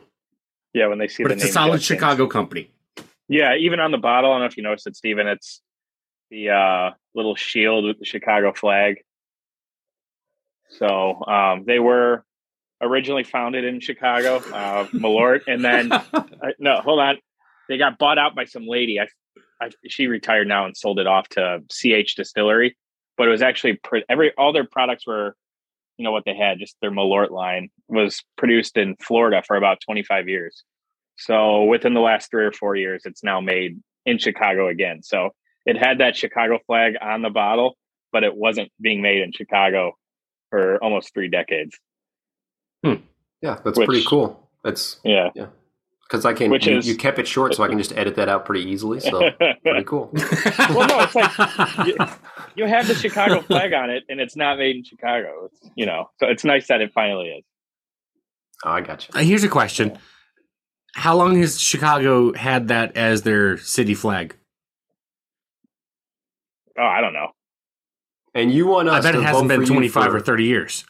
Yeah, 0.75 0.87
when 0.89 0.99
they 0.99 1.09
see 1.09 1.23
but 1.23 1.31
the 1.31 1.35
it's 1.37 1.45
a 1.45 1.49
solid. 1.49 1.83
Chicago 1.83 2.27
company. 2.27 2.71
Yeah, 3.29 3.57
even 3.57 3.81
on 3.81 3.91
the 3.91 3.99
bottle, 3.99 4.31
I 4.31 4.35
don't 4.35 4.41
know 4.41 4.47
if 4.47 4.57
you 4.57 4.63
noticed 4.63 4.87
it, 4.87 4.97
Steven, 4.97 5.27
it's 5.27 5.61
the 6.31 6.51
uh, 6.51 6.91
little 7.15 7.35
shield 7.35 7.85
with 7.85 7.99
the 7.99 8.05
Chicago 8.05 8.53
flag. 8.53 8.97
So 10.71 11.25
um, 11.27 11.65
they 11.67 11.79
were 11.79 12.25
originally 12.81 13.25
founded 13.25 13.65
in 13.65 13.81
Chicago, 13.81 14.37
uh, 14.37 14.87
Malort, 14.89 15.43
and 15.47 15.65
then 15.65 15.93
uh, 15.93 16.03
no, 16.59 16.77
hold 16.77 17.01
on, 17.01 17.17
they 17.69 17.79
got 17.79 17.99
bought 17.99 18.19
out 18.19 18.35
by 18.35 18.45
some 18.45 18.67
lady. 18.67 19.01
I, 19.01 19.07
I, 19.61 19.71
she 19.89 20.07
retired 20.07 20.49
now 20.49 20.67
and 20.67 20.77
sold 20.77 20.99
it 20.99 21.07
off 21.07 21.29
to 21.31 21.63
CH 21.71 22.15
Distillery, 22.17 22.77
but 23.17 23.29
it 23.29 23.31
was 23.31 23.43
actually 23.43 23.75
pre- 23.75 24.05
every 24.09 24.33
all 24.37 24.53
their 24.53 24.67
products 24.67 25.07
were, 25.07 25.37
you 25.97 26.05
know, 26.05 26.13
what 26.13 26.25
they 26.25 26.37
had. 26.37 26.59
Just 26.59 26.77
their 26.81 26.91
Malort 26.91 27.31
line 27.31 27.71
was 27.89 28.23
produced 28.37 28.77
in 28.77 28.97
Florida 29.01 29.43
for 29.47 29.57
about 29.57 29.79
twenty 29.81 30.03
five 30.03 30.29
years. 30.29 30.65
So 31.17 31.65
within 31.65 31.95
the 31.95 32.01
last 32.01 32.31
three 32.31 32.45
or 32.45 32.53
four 32.53 32.77
years, 32.77 33.03
it's 33.07 33.25
now 33.25 33.41
made 33.41 33.81
in 34.05 34.19
Chicago 34.19 34.69
again. 34.69 35.03
So 35.03 35.31
it 35.65 35.79
had 35.79 35.99
that 35.99 36.15
Chicago 36.15 36.59
flag 36.67 36.95
on 37.01 37.23
the 37.23 37.31
bottle, 37.31 37.77
but 38.13 38.23
it 38.23 38.37
wasn't 38.37 38.71
being 38.81 39.01
made 39.01 39.23
in 39.23 39.33
Chicago 39.33 39.97
for 40.51 40.83
almost 40.83 41.13
three 41.15 41.29
decades. 41.29 41.79
Yeah, 43.43 43.59
that's 43.65 43.79
Which- 43.79 43.87
pretty 43.87 44.05
cool. 44.07 44.49
That's 44.65 44.99
Yeah. 45.05 45.29
because 46.03 46.25
I 46.25 46.33
can. 46.33 46.51
Which 46.51 46.67
you, 46.67 46.79
is- 46.79 46.89
you 46.89 46.97
kept 46.97 47.19
it 47.19 47.27
short, 47.29 47.55
so 47.55 47.63
I 47.63 47.69
can 47.69 47.79
just 47.79 47.93
edit 47.97 48.15
that 48.17 48.29
out 48.29 48.45
pretty 48.47 48.69
easily. 48.69 49.01
So 49.01 49.31
pretty 49.63 49.85
cool. 49.85 50.11
Well, 50.71 50.87
no, 50.89 51.01
it's 51.01 51.15
like- 51.15 51.87
you, 51.87 51.97
you 52.57 52.65
have 52.67 52.87
the 52.89 52.95
Chicago 52.95 53.41
flag 53.43 53.73
on 53.75 53.91
it, 53.91 54.05
and 54.09 54.21
it's 54.21 54.37
not 54.37 54.59
made 54.59 54.77
in 54.77 54.85
Chicago. 54.85 55.47
It's, 55.53 55.71
you 55.77 55.85
know, 55.87 56.11
so 56.19 56.27
it's 56.29 56.45
nice 56.45 56.67
that 56.69 56.81
it 56.81 56.93
finally 56.95 57.29
is. 57.29 57.45
Oh, 58.65 58.71
I 58.71 58.81
got 58.81 59.07
you. 59.07 59.21
Uh, 59.21 59.23
Here's 59.23 59.45
a 59.45 59.49
question: 59.49 59.99
How 60.95 61.15
long 61.17 61.39
has 61.41 61.61
Chicago 61.61 62.33
had 62.33 62.69
that 62.69 62.97
as 62.97 63.23
their 63.23 63.59
city 63.59 63.95
flag? 63.95 64.35
Oh, 66.79 66.83
I 66.85 67.01
don't 67.01 67.13
know. 67.13 67.29
And 68.37 68.53
you 68.53 68.67
want 68.67 68.89
us 68.89 68.97
I 68.97 69.01
bet 69.09 69.15
to 69.15 69.21
it 69.21 69.25
hasn't 69.25 69.45
vote 69.45 69.49
been 69.49 69.61
for 69.67 69.73
you 69.73 69.91
25 69.91 70.05
for- 70.11 70.17
or 70.17 70.21
30 70.21 70.45
years. 70.45 70.85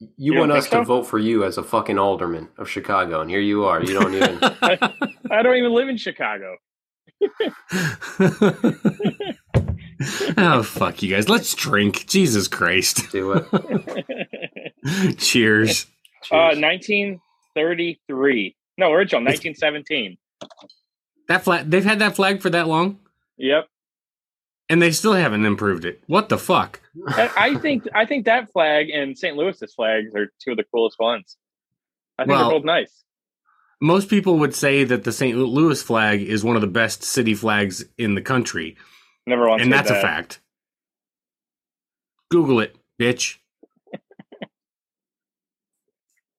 You, 0.00 0.08
You 0.16 0.34
want 0.38 0.52
us 0.52 0.66
think 0.68 0.82
to 0.82 0.86
so? 0.86 0.96
vote 0.96 1.04
for 1.04 1.18
you 1.18 1.44
as 1.44 1.58
a 1.58 1.62
fucking 1.62 1.98
alderman 1.98 2.48
of 2.58 2.68
Chicago, 2.68 3.20
and 3.20 3.30
here 3.30 3.40
you 3.40 3.64
are. 3.64 3.82
You 3.82 3.94
don't 3.98 4.14
even. 4.14 4.38
I 5.30 5.42
don't 5.42 5.56
even 5.56 5.72
live 5.72 5.88
in 5.88 5.96
Chicago. 5.96 6.56
oh 10.36 10.62
fuck 10.62 11.02
you 11.02 11.12
guys! 11.14 11.28
Let's 11.28 11.52
drink. 11.54 12.06
Jesus 12.06 12.46
Christ! 12.46 13.10
do 13.10 13.32
it. 13.32 13.44
Cheers. 15.18 15.86
Uh, 16.30 16.54
Cheers. 16.54 16.62
1933. 16.62 18.56
No, 18.78 18.92
original 18.92 19.22
1917. 19.24 20.16
That 21.26 21.42
flag. 21.44 21.68
They've 21.70 21.84
had 21.84 21.98
that 21.98 22.14
flag 22.14 22.40
for 22.40 22.50
that 22.50 22.68
long, 22.68 23.00
Yep. 23.36 23.66
And 24.68 24.80
they 24.82 24.90
still 24.90 25.14
haven't 25.14 25.44
improved 25.46 25.84
it. 25.84 26.02
What 26.06 26.28
the 26.28 26.38
fuck? 26.38 26.80
I 27.08 27.56
think 27.56 27.84
I 27.94 28.04
think 28.06 28.24
that 28.26 28.50
flag 28.52 28.90
and 28.90 29.16
St. 29.16 29.36
Louis's 29.36 29.72
flags 29.74 30.14
are 30.14 30.32
two 30.42 30.50
of 30.52 30.56
the 30.56 30.64
coolest 30.72 30.98
ones. 30.98 31.36
I 32.18 32.24
think 32.24 32.30
Well, 32.36 32.48
they're 32.50 32.58
both 32.58 32.64
nice. 32.66 33.04
Most 33.80 34.10
people 34.10 34.38
would 34.40 34.54
say 34.54 34.82
that 34.84 35.04
the 35.04 35.12
St. 35.12 35.38
Louis 35.38 35.80
flag 35.80 36.20
is 36.20 36.42
one 36.42 36.56
of 36.56 36.62
the 36.62 36.66
best 36.66 37.04
city 37.04 37.34
flags 37.34 37.84
in 37.96 38.16
the 38.16 38.20
country, 38.22 38.76
Never 39.26 39.48
once. 39.48 39.62
and 39.62 39.70
heard 39.72 39.78
that's 39.78 39.90
a 39.90 40.00
fact. 40.00 40.40
Google 42.30 42.58
it, 42.60 42.76
bitch. 43.00 43.36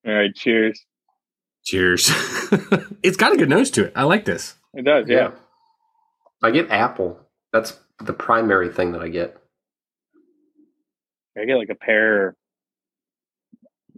All 0.05 0.13
right, 0.13 0.35
cheers. 0.35 0.85
Cheers. 1.63 2.09
it's 3.03 3.17
got 3.17 3.33
a 3.33 3.37
good 3.37 3.49
nose 3.49 3.71
to 3.71 3.85
it. 3.85 3.93
I 3.95 4.03
like 4.03 4.25
this. 4.25 4.55
It 4.73 4.83
does, 4.85 5.07
yeah. 5.07 5.31
I 6.43 6.51
get 6.51 6.69
apple. 6.71 7.19
That's 7.53 7.77
the 8.01 8.13
primary 8.13 8.69
thing 8.69 8.91
that 8.93 9.01
I 9.01 9.09
get. 9.09 9.37
I 11.37 11.45
get 11.45 11.55
like 11.55 11.69
a 11.69 11.75
pear, 11.75 12.35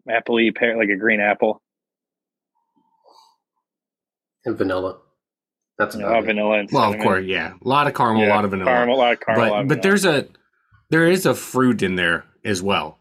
appley 0.09 0.53
pear, 0.55 0.77
like 0.77 0.89
a 0.89 0.95
green 0.95 1.19
apple. 1.19 1.61
And 4.45 4.57
vanilla. 4.57 4.97
That's 5.77 5.95
about 5.95 6.23
it. 6.23 6.25
vanilla 6.27 6.59
and 6.59 6.69
Well, 6.71 6.93
of 6.93 6.99
course, 6.99 7.25
yeah, 7.25 7.53
a 7.63 7.67
lot 7.67 7.87
of 7.87 7.93
caramel, 7.95 8.23
a 8.23 8.27
Yeah, 8.27 8.35
lot 8.35 8.45
of 8.45 8.51
vanilla. 8.51 8.69
Caramel, 8.69 8.95
a 8.95 8.97
lot 8.97 9.13
of 9.13 9.19
caramel. 9.19 9.49
but 9.49 9.61
of 9.61 9.67
but 9.67 9.81
there's 9.81 10.05
a 10.05 10.27
there 10.89 11.07
is 11.07 11.25
a 11.25 11.33
fruit 11.33 11.81
in 11.81 11.95
there 11.95 12.25
as 12.43 12.61
well. 12.61 12.99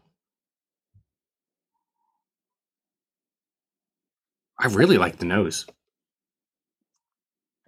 I 4.57 4.67
really 4.67 4.97
like 4.97 5.17
the 5.17 5.25
nose. 5.25 5.65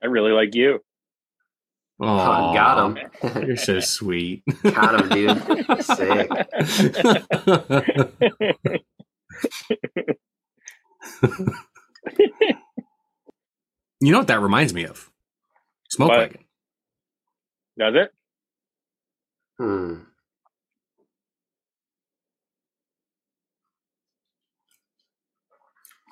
I 0.01 0.07
really 0.07 0.31
like 0.31 0.55
you. 0.55 0.79
Oh, 2.05 2.17
I 2.17 2.53
got 2.53 2.97
him. 3.23 3.45
You're 3.47 3.55
so 3.57 3.79
sweet. 3.79 4.43
got 4.63 4.99
him, 4.99 5.09
dude. 5.09 5.83
Sick. 5.83 6.29
you 14.01 14.11
know 14.11 14.19
what 14.19 14.27
that 14.27 14.41
reminds 14.41 14.73
me 14.73 14.85
of? 14.85 15.09
Smoke 15.89 16.09
What? 16.09 16.17
wagon. 16.19 16.43
Does 17.77 17.95
it? 17.95 18.11
Hmm. 19.57 19.93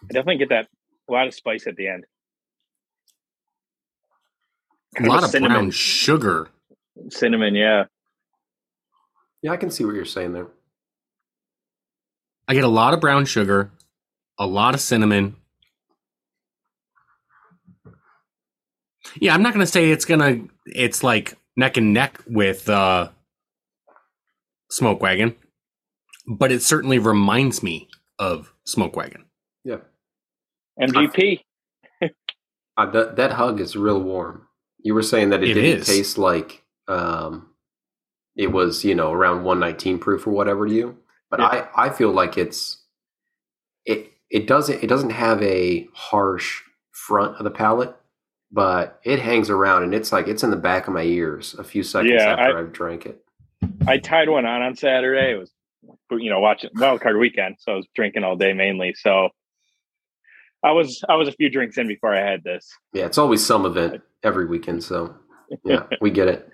I 0.03 0.13
definitely 0.13 0.37
get 0.37 0.49
that 0.49 0.67
a 1.09 1.11
lot 1.11 1.27
of 1.27 1.33
spice 1.33 1.67
at 1.67 1.75
the 1.75 1.87
end. 1.87 2.05
A 4.99 5.03
lot 5.03 5.23
of 5.23 5.29
cinnamon. 5.29 5.57
brown 5.57 5.71
sugar. 5.71 6.49
Cinnamon, 7.09 7.55
yeah. 7.55 7.85
Yeah, 9.41 9.51
I 9.51 9.57
can 9.57 9.71
see 9.71 9.85
what 9.85 9.95
you're 9.95 10.05
saying 10.05 10.33
there. 10.33 10.47
I 12.47 12.53
get 12.53 12.63
a 12.63 12.69
lot 12.69 12.93
of 12.93 12.99
brown 12.99 13.25
sugar, 13.25 13.71
a 14.37 14.45
lot 14.45 14.73
of 14.73 14.81
cinnamon. 14.81 15.35
Yeah, 19.19 19.33
I'm 19.33 19.41
not 19.41 19.53
gonna 19.53 19.65
say 19.65 19.91
it's 19.91 20.05
gonna. 20.05 20.41
It's 20.65 21.03
like 21.03 21.37
neck 21.55 21.77
and 21.77 21.93
neck 21.93 22.21
with 22.27 22.69
uh, 22.69 23.09
Smoke 24.69 25.01
Wagon, 25.01 25.35
but 26.27 26.51
it 26.51 26.61
certainly 26.61 26.99
reminds 26.99 27.63
me 27.63 27.87
of 28.19 28.53
Smoke 28.65 28.95
Wagon. 28.95 29.25
Yeah. 29.63 29.77
MGP. 30.79 31.41
Uh, 32.77 32.85
that, 32.91 33.15
that 33.15 33.31
hug 33.33 33.59
is 33.59 33.75
real 33.75 34.01
warm. 34.01 34.47
You 34.83 34.93
were 34.93 35.03
saying 35.03 35.29
that 35.29 35.43
it, 35.43 35.51
it 35.51 35.53
didn't 35.53 35.81
is. 35.81 35.87
taste 35.87 36.17
like 36.17 36.63
um, 36.87 37.51
it 38.35 38.51
was, 38.51 38.83
you 38.83 38.95
know, 38.95 39.11
around 39.11 39.43
119 39.43 39.99
proof 39.99 40.25
or 40.25 40.31
whatever 40.31 40.67
to 40.67 40.73
you. 40.73 40.97
But 41.29 41.39
yeah. 41.39 41.67
I, 41.75 41.85
I 41.85 41.89
feel 41.89 42.11
like 42.11 42.37
it's 42.37 42.77
it 43.85 44.11
it 44.29 44.47
doesn't 44.47 44.83
it 44.83 44.87
doesn't 44.87 45.11
have 45.11 45.41
a 45.41 45.87
harsh 45.93 46.61
front 46.91 47.37
of 47.37 47.43
the 47.43 47.51
palate, 47.51 47.95
but 48.51 48.99
it 49.03 49.19
hangs 49.19 49.49
around 49.49 49.83
and 49.83 49.93
it's 49.93 50.11
like 50.11 50.27
it's 50.27 50.43
in 50.43 50.51
the 50.51 50.57
back 50.57 50.87
of 50.87 50.93
my 50.93 51.03
ears 51.03 51.55
a 51.57 51.63
few 51.63 51.83
seconds 51.83 52.13
yeah, 52.13 52.31
after 52.31 52.57
I, 52.57 52.61
have 52.61 52.73
drank 52.73 53.05
it. 53.05 53.23
I 53.87 53.97
tied 53.97 54.29
one 54.29 54.45
on 54.45 54.61
on 54.61 54.75
Saturday. 54.75 55.33
It 55.33 55.39
was 55.39 55.51
you 56.11 56.29
know 56.29 56.39
watching 56.39 56.69
wild 56.75 57.01
card 57.01 57.17
weekend, 57.17 57.55
so 57.59 57.73
I 57.73 57.75
was 57.75 57.87
drinking 57.95 58.23
all 58.23 58.35
day 58.35 58.53
mainly. 58.53 58.93
So 58.93 59.29
I 60.63 60.71
was 60.71 61.01
I 61.07 61.15
was 61.15 61.27
a 61.27 61.33
few 61.33 61.49
drinks 61.49 61.77
in 61.77 61.87
before 61.87 62.13
I 62.13 62.19
had 62.19 62.43
this. 62.43 62.69
Yeah, 62.93 63.05
it's 63.05 63.17
always 63.17 63.45
some 63.45 63.65
event 63.65 64.01
every 64.23 64.45
weekend, 64.45 64.83
so 64.83 65.15
yeah, 65.63 65.85
we 66.01 66.11
get 66.11 66.27
it. 66.27 66.49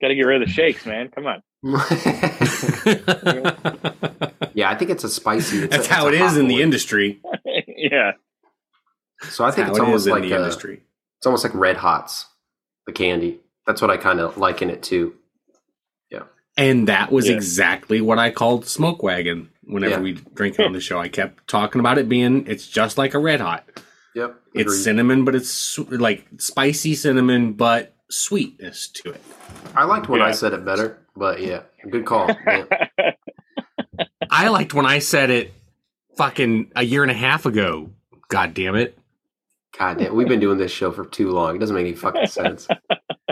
Got 0.00 0.08
to 0.08 0.14
get 0.14 0.22
rid 0.22 0.42
of 0.42 0.48
the 0.48 0.52
shakes, 0.52 0.84
man. 0.84 1.08
Come 1.08 1.26
on. 1.26 1.42
yeah, 4.54 4.70
I 4.70 4.74
think 4.74 4.90
it's 4.90 5.04
a 5.04 5.08
spicy. 5.08 5.60
It's 5.60 5.74
That's 5.74 5.88
a, 5.88 5.94
how 5.94 6.08
it 6.08 6.14
is 6.14 6.36
in 6.36 6.48
the 6.48 6.60
industry. 6.60 7.22
yeah. 7.66 8.12
So 9.22 9.44
I 9.44 9.50
think 9.50 9.68
it's 9.68 9.78
almost 9.78 10.06
like 10.06 10.22
the 10.22 10.32
a, 10.32 10.36
industry. 10.36 10.82
It's 11.18 11.26
almost 11.26 11.42
like 11.42 11.54
red 11.54 11.78
hots, 11.78 12.26
the 12.86 12.92
candy. 12.92 13.40
That's 13.66 13.80
what 13.80 13.90
I 13.90 13.96
kind 13.96 14.20
of 14.20 14.36
liken 14.36 14.68
it 14.68 14.82
to. 14.84 15.14
Yeah. 16.10 16.24
And 16.58 16.88
that 16.88 17.10
was 17.10 17.28
yeah. 17.28 17.36
exactly 17.36 18.02
what 18.02 18.18
I 18.18 18.30
called 18.30 18.66
smoke 18.66 19.02
wagon 19.02 19.48
whenever 19.62 19.94
yeah. 19.94 20.00
we 20.00 20.12
drink 20.34 20.58
it 20.58 20.66
on 20.66 20.74
the 20.74 20.80
show. 20.80 21.00
I 21.00 21.08
kept 21.08 21.48
talking 21.48 21.80
about 21.80 21.96
it 21.96 22.10
being 22.10 22.46
it's 22.46 22.66
just 22.66 22.98
like 22.98 23.14
a 23.14 23.18
red 23.18 23.40
hot. 23.40 23.64
Yep. 24.14 24.40
Agreed. 24.50 24.62
It's 24.62 24.84
cinnamon, 24.84 25.24
but 25.24 25.34
it's 25.34 25.78
like 25.78 26.26
spicy 26.38 26.94
cinnamon, 26.94 27.52
but 27.52 27.94
sweetness 28.10 28.88
to 28.88 29.10
it. 29.10 29.22
I 29.74 29.84
liked 29.84 30.08
when 30.08 30.20
yeah. 30.20 30.26
I 30.26 30.32
said 30.32 30.52
it 30.52 30.64
better, 30.64 31.04
but 31.16 31.40
yeah, 31.40 31.62
good 31.90 32.06
call. 32.06 32.30
I 34.30 34.48
liked 34.48 34.72
when 34.72 34.86
I 34.86 35.00
said 35.00 35.30
it 35.30 35.52
fucking 36.16 36.70
a 36.76 36.84
year 36.84 37.02
and 37.02 37.10
a 37.10 37.14
half 37.14 37.46
ago. 37.46 37.90
God 38.28 38.54
damn 38.54 38.76
it. 38.76 38.96
God 39.76 39.98
damn, 39.98 40.14
we've 40.14 40.28
been 40.28 40.40
doing 40.40 40.58
this 40.58 40.70
show 40.70 40.92
for 40.92 41.04
too 41.04 41.30
long. 41.30 41.56
It 41.56 41.58
doesn't 41.58 41.74
make 41.74 41.86
any 41.86 41.96
fucking 41.96 42.28
sense. 42.28 42.68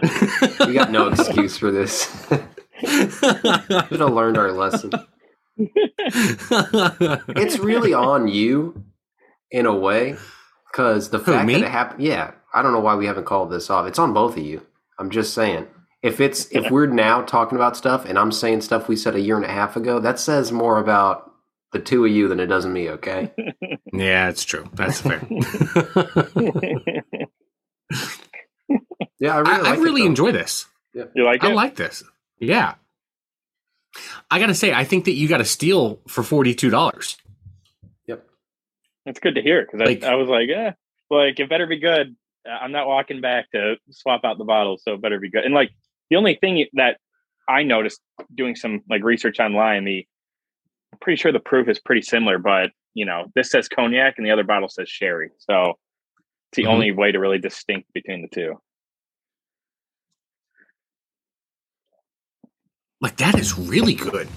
we 0.66 0.74
got 0.74 0.90
no 0.90 1.08
excuse 1.08 1.56
for 1.56 1.70
this. 1.70 2.10
Should 2.84 4.00
have 4.00 4.12
learned 4.12 4.36
our 4.36 4.50
lesson. 4.50 4.90
it's 5.56 7.58
really 7.60 7.94
on 7.94 8.26
you 8.26 8.84
in 9.52 9.66
a 9.66 9.74
way 9.74 10.16
because 10.72 11.10
the 11.10 11.18
fact 11.18 11.46
that 11.46 11.62
it 11.62 11.68
happened. 11.68 12.02
Yeah, 12.02 12.32
I 12.52 12.62
don't 12.62 12.72
know 12.72 12.80
why 12.80 12.96
we 12.96 13.06
haven't 13.06 13.26
called 13.26 13.50
this 13.50 13.70
off. 13.70 13.86
It's 13.86 13.98
on 13.98 14.12
both 14.12 14.36
of 14.36 14.42
you. 14.42 14.66
I'm 14.98 15.10
just 15.10 15.34
saying. 15.34 15.68
If 16.02 16.20
it's 16.20 16.46
if 16.50 16.70
we're 16.72 16.86
now 16.86 17.22
talking 17.22 17.56
about 17.56 17.76
stuff 17.76 18.04
and 18.06 18.18
I'm 18.18 18.32
saying 18.32 18.62
stuff 18.62 18.88
we 18.88 18.96
said 18.96 19.14
a 19.14 19.20
year 19.20 19.36
and 19.36 19.44
a 19.44 19.48
half 19.48 19.76
ago, 19.76 20.00
that 20.00 20.18
says 20.18 20.50
more 20.50 20.78
about 20.78 21.30
the 21.72 21.78
two 21.78 22.04
of 22.04 22.10
you 22.10 22.28
than 22.28 22.40
it 22.40 22.46
does 22.46 22.66
me. 22.66 22.90
Okay. 22.90 23.32
yeah, 23.92 24.28
it's 24.28 24.44
true. 24.44 24.68
That's 24.74 25.00
fair. 25.00 25.24
yeah, 29.18 29.36
I 29.36 29.38
really, 29.38 29.68
I, 29.68 29.72
I 29.72 29.74
really 29.76 30.04
enjoy 30.04 30.32
this. 30.32 30.66
Yeah. 30.94 31.04
You 31.14 31.24
like 31.24 31.44
it? 31.44 31.46
I 31.46 31.52
like 31.52 31.76
this. 31.76 32.02
Yeah. 32.38 32.74
I 34.30 34.38
got 34.38 34.46
to 34.46 34.54
say, 34.54 34.72
I 34.72 34.84
think 34.84 35.04
that 35.04 35.12
you 35.12 35.28
got 35.28 35.40
a 35.40 35.44
steal 35.44 36.00
for 36.08 36.22
forty 36.22 36.54
two 36.54 36.70
dollars. 36.70 37.16
That's 39.04 39.21
good 39.21 39.35
to 39.35 39.42
hear 39.42 39.62
because 39.62 39.87
like, 39.87 40.04
I, 40.04 40.12
I, 40.12 40.14
was 40.14 40.28
like, 40.28 40.49
yeah, 40.49 40.73
like 41.11 41.40
it 41.40 41.49
better 41.49 41.66
be 41.66 41.78
good. 41.78 42.14
I'm 42.49 42.73
not 42.73 42.87
walking 42.87 43.21
back 43.21 43.50
to 43.52 43.76
swap 43.90 44.25
out 44.25 44.38
the 44.38 44.44
bottles, 44.44 44.82
so 44.85 44.94
it 44.94 45.02
better 45.02 45.21
be 45.21 45.30
good. 45.30 45.44
And 45.44 45.54
like 45.54 45.71
the 46.11 46.16
only 46.16 46.35
thing 46.35 46.66
that 46.75 46.99
I 47.49 47.62
noticed 47.62 48.00
doing 48.35 48.56
some 48.56 48.82
like 48.88 49.02
research 49.02 49.40
online, 49.40 49.85
the 49.85 50.06
I'm 50.92 50.99
pretty 51.00 51.21
sure 51.21 51.32
the 51.32 51.40
proof 51.40 51.68
is 51.68 51.78
pretty 51.78 52.02
similar, 52.02 52.38
but 52.38 52.71
you 52.94 53.06
know, 53.06 53.26
this 53.35 53.50
says 53.50 53.68
cognac 53.68 54.14
and 54.18 54.26
the 54.26 54.30
other 54.30 54.44
bottle 54.44 54.68
says 54.68 54.88
sherry. 54.88 55.30
So 55.38 55.75
it's 56.50 56.56
the 56.56 56.64
mm-hmm. 56.64 56.73
only 56.73 56.92
way 56.92 57.12
to 57.12 57.18
really 57.18 57.38
distinct 57.38 57.92
between 57.92 58.23
the 58.23 58.28
two. 58.28 58.61
Like 63.00 63.16
that 63.16 63.38
is 63.38 63.59
really 63.59 63.94
good. 63.94 64.28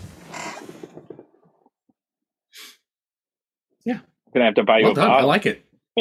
Yeah. 3.86 4.00
I'm 4.00 4.15
gonna 4.35 4.45
have 4.45 4.55
to 4.55 4.63
buy 4.63 4.79
you 4.79 4.83
well 4.83 4.91
a 4.91 4.95
done. 4.95 5.07
bottle. 5.07 5.25
I 5.25 5.27
like 5.27 5.45
it. 5.47 5.65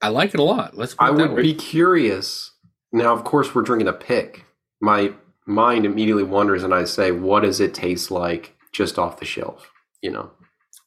I 0.00 0.08
like 0.08 0.34
it 0.34 0.40
a 0.40 0.44
lot. 0.44 0.76
Let's. 0.76 0.96
I 0.98 1.10
would 1.10 1.36
be 1.36 1.54
curious. 1.54 2.52
Now, 2.92 3.12
of 3.12 3.24
course, 3.24 3.54
we're 3.54 3.62
drinking 3.62 3.88
a 3.88 3.92
pick. 3.92 4.44
My 4.80 5.12
mind 5.46 5.84
immediately 5.84 6.22
wonders, 6.22 6.62
and 6.62 6.74
I 6.74 6.84
say, 6.84 7.10
"What 7.12 7.42
does 7.42 7.60
it 7.60 7.74
taste 7.74 8.10
like 8.10 8.56
just 8.72 8.98
off 8.98 9.18
the 9.18 9.26
shelf?" 9.26 9.70
You 10.02 10.10
know. 10.10 10.30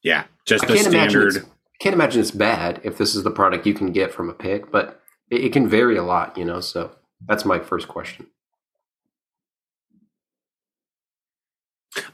Yeah, 0.04 0.26
just 0.46 0.64
I 0.64 0.68
the 0.68 0.78
standard. 0.78 1.38
I 1.38 1.84
can't 1.84 1.94
imagine 1.94 2.22
it's 2.22 2.32
bad 2.32 2.80
if 2.84 2.98
this 2.98 3.16
is 3.16 3.24
the 3.24 3.32
product 3.32 3.66
you 3.66 3.74
can 3.74 3.92
get 3.92 4.14
from 4.14 4.30
a 4.30 4.34
pick, 4.34 4.72
but 4.72 5.02
it, 5.30 5.46
it 5.46 5.54
can 5.54 5.68
vary 5.68 5.98
a 5.98 6.04
lot. 6.04 6.38
You 6.38 6.46
know, 6.46 6.60
so 6.62 6.96
that's 7.28 7.46
my 7.46 7.60
first 7.60 7.88
question. 7.88 8.28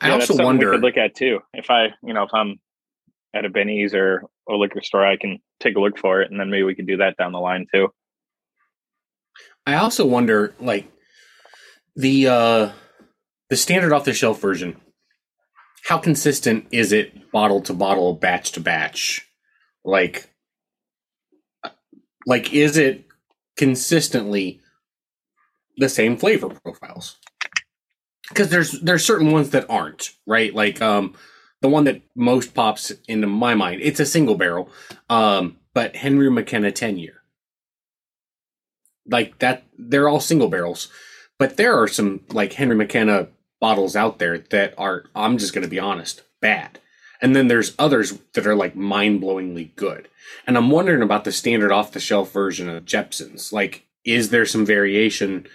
I 0.01 0.07
yeah, 0.07 0.13
also 0.13 0.43
wonder. 0.43 0.72
We 0.72 0.77
could 0.77 0.84
look 0.84 0.98
at 0.98 1.15
too. 1.15 1.39
If 1.53 1.69
I, 1.69 1.89
you 2.03 2.13
know, 2.13 2.24
if 2.24 2.34
I'm 2.34 2.60
at 3.34 3.46
a 3.46 3.50
Binny's 3.50 3.93
or 3.93 4.24
a 4.50 4.55
liquor 4.55 4.81
store, 4.81 5.05
I 5.05 5.17
can 5.17 5.39
take 5.60 5.75
a 5.75 5.79
look 5.79 5.98
for 5.98 6.22
it, 6.22 6.31
and 6.31 6.39
then 6.39 6.50
maybe 6.50 6.63
we 6.63 6.75
can 6.75 6.86
do 6.86 6.98
that 6.98 7.17
down 7.17 7.31
the 7.31 7.39
line 7.39 7.67
too. 7.74 7.89
I 9.65 9.75
also 9.75 10.05
wonder, 10.05 10.55
like 10.60 10.91
the 11.96 12.27
uh 12.27 12.72
the 13.50 13.55
standard 13.55 13.93
off 13.93 14.05
the 14.05 14.13
shelf 14.13 14.41
version. 14.41 14.77
How 15.86 15.98
consistent 15.98 16.67
is 16.72 16.91
it, 16.91 17.31
bottle 17.31 17.62
to 17.62 17.74
bottle, 17.74 18.13
batch 18.13 18.51
to 18.53 18.60
batch? 18.60 19.25
Like, 19.86 20.29
like 22.25 22.53
is 22.53 22.77
it 22.77 23.05
consistently 23.55 24.60
the 25.77 25.88
same 25.88 26.17
flavor 26.17 26.50
profiles? 26.50 27.17
Because 28.29 28.50
there's 28.50 28.79
there's 28.81 29.05
certain 29.05 29.31
ones 29.31 29.51
that 29.51 29.69
aren't 29.69 30.12
right. 30.25 30.53
Like 30.53 30.81
um, 30.81 31.13
the 31.62 31.69
one 31.69 31.86
that 31.86 32.01
most 32.15 32.53
pops 32.53 32.91
into 33.07 33.27
my 33.27 33.55
mind. 33.55 33.81
It's 33.81 34.00
a 34.00 34.05
single 34.05 34.36
barrel, 34.36 34.69
um, 35.10 35.57
but 35.74 35.96
Henry 35.96 36.29
McKenna 36.29 36.72
ten 36.72 36.98
year. 36.98 37.22
Like 39.10 39.39
that, 39.39 39.63
they're 39.77 40.10
all 40.10 40.19
single 40.19 40.50
barrels, 40.50 40.89
but 41.39 41.55
there 41.55 41.81
are 41.81 41.88
some 41.88 42.22
like 42.29 42.53
Henry 42.53 42.75
McKenna 42.75 43.29
bottles 43.62 43.96
out 43.96 44.19
there 44.19 44.38
that 44.38 44.74
are. 44.77 45.05
I'm 45.15 45.38
just 45.38 45.53
going 45.53 45.63
to 45.63 45.69
be 45.69 45.79
honest, 45.79 46.24
bad. 46.41 46.79
And 47.22 47.36
then 47.36 47.48
there's 47.48 47.74
others 47.79 48.19
that 48.34 48.46
are 48.46 48.55
like 48.55 48.75
mind 48.75 49.22
blowingly 49.22 49.75
good. 49.75 50.07
And 50.46 50.57
I'm 50.57 50.69
wondering 50.69 51.01
about 51.01 51.24
the 51.24 51.31
standard 51.31 51.72
off 51.72 51.93
the 51.93 52.00
shelf 52.00 52.31
version 52.31 52.69
of 52.69 52.86
Jeppson's. 52.86 53.51
Like, 53.51 53.86
is 54.05 54.29
there 54.29 54.46
some 54.46 54.65
variation, 54.65 55.48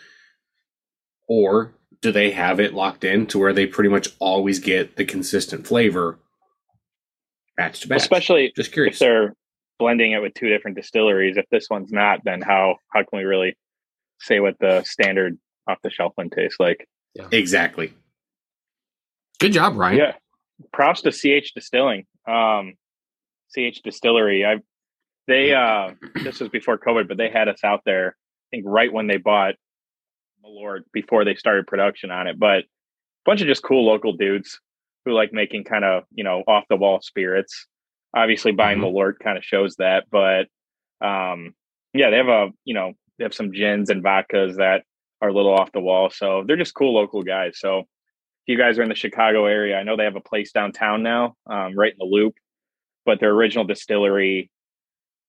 or 1.29 1.75
do 2.03 2.13
they 2.13 2.33
have 2.33 2.61
it 2.61 2.75
locked 2.75 3.05
in 3.05 3.27
to 3.29 3.39
where 3.39 3.53
they 3.53 3.67
pretty 3.67 3.89
much 3.89 4.09
always 4.19 4.59
get 4.59 4.97
the 4.97 5.05
consistent 5.05 5.67
flavor 5.67 6.19
batch 7.57 7.81
to 7.81 7.89
batch? 7.89 8.03
Especially 8.03 8.53
just 8.55 8.73
curious. 8.73 8.97
If 8.97 9.01
they're 9.01 9.37
blending 9.83 10.13
it 10.13 10.23
with 10.23 10.33
two 10.35 10.49
different 10.49 10.77
distilleries. 10.77 11.37
If 11.37 11.47
this 11.51 11.69
one's 11.69 11.91
not, 11.91 12.21
then 12.25 12.41
how 12.41 12.77
how 12.91 13.01
can 13.01 13.19
we 13.19 13.25
really 13.25 13.57
say 14.21 14.39
what 14.39 14.57
the 14.61 14.83
standard 14.85 15.39
off 15.69 15.79
the 15.83 15.91
shelf 15.91 16.13
one 16.15 16.31
tastes 16.31 16.61
like? 16.61 16.87
Yeah. 17.15 17.27
Exactly. 17.33 17.93
Good 19.41 19.53
job, 19.53 19.77
Ryan. 19.77 19.99
Yeah. 19.99 20.13
Props 20.73 21.03
to 21.03 21.11
CH 21.11 21.53
Distilling. 21.55 22.05
Um, 22.29 22.75
CH 23.53 23.83
Distillery. 23.83 24.45
I 24.45 24.59
they 25.27 25.53
uh 25.53 25.95
this 26.23 26.39
was 26.39 26.49
before 26.49 26.79
COVID, 26.79 27.09
but 27.09 27.17
they 27.17 27.31
had 27.31 27.49
us 27.49 27.65
out 27.65 27.81
there, 27.85 28.17
I 28.17 28.57
think 28.57 28.65
right 28.67 28.93
when 28.93 29.09
they 29.09 29.17
bought 29.17 29.55
Malort 30.45 30.83
before 30.93 31.25
they 31.25 31.35
started 31.35 31.67
production 31.67 32.11
on 32.11 32.27
it. 32.27 32.39
But 32.39 32.61
a 32.61 32.65
bunch 33.25 33.41
of 33.41 33.47
just 33.47 33.63
cool 33.63 33.87
local 33.87 34.13
dudes 34.13 34.61
who 35.05 35.13
like 35.13 35.33
making 35.33 35.65
kind 35.65 35.85
of, 35.85 36.05
you 36.13 36.25
know, 36.25 36.43
off 36.47 36.65
the 36.69 36.77
wall 36.77 37.01
spirits. 37.03 37.67
Obviously 38.15 38.53
buying 38.53 38.79
mm-hmm. 38.79 38.95
Malort 38.95 39.15
kind 39.23 39.39
of 39.39 39.45
shows 39.45 39.77
that, 39.77 40.05
but 40.11 40.49
Um, 41.03 41.55
yeah, 41.95 42.11
they 42.11 42.17
have 42.17 42.29
a 42.29 42.51
you 42.65 42.75
know 42.75 42.93
they 43.19 43.25
have 43.25 43.35
some 43.35 43.53
gins 43.53 43.91
and 43.91 44.05
vodkas 44.05 44.57
that 44.57 44.85
are 45.21 45.31
a 45.31 45.35
little 45.35 45.53
off 45.53 45.73
the 45.73 45.81
wall. 45.81 46.11
So 46.11 46.45
they're 46.47 46.57
just 46.57 46.75
cool 46.75 46.95
local 46.95 47.23
guys. 47.23 47.59
So 47.59 47.81
if 47.81 48.47
you 48.47 48.57
guys 48.57 48.79
are 48.79 48.83
in 48.83 48.89
the 48.89 48.95
Chicago 48.95 49.47
area, 49.47 49.77
I 49.77 49.83
know 49.83 49.97
they 49.97 50.05
have 50.05 50.17
a 50.17 50.21
place 50.21 50.53
downtown 50.53 51.03
now, 51.03 51.35
um, 51.47 51.77
right 51.77 51.93
in 51.93 51.99
the 51.99 52.05
Loop, 52.05 52.35
but 53.05 53.19
their 53.19 53.31
original 53.31 53.65
distillery 53.65 54.49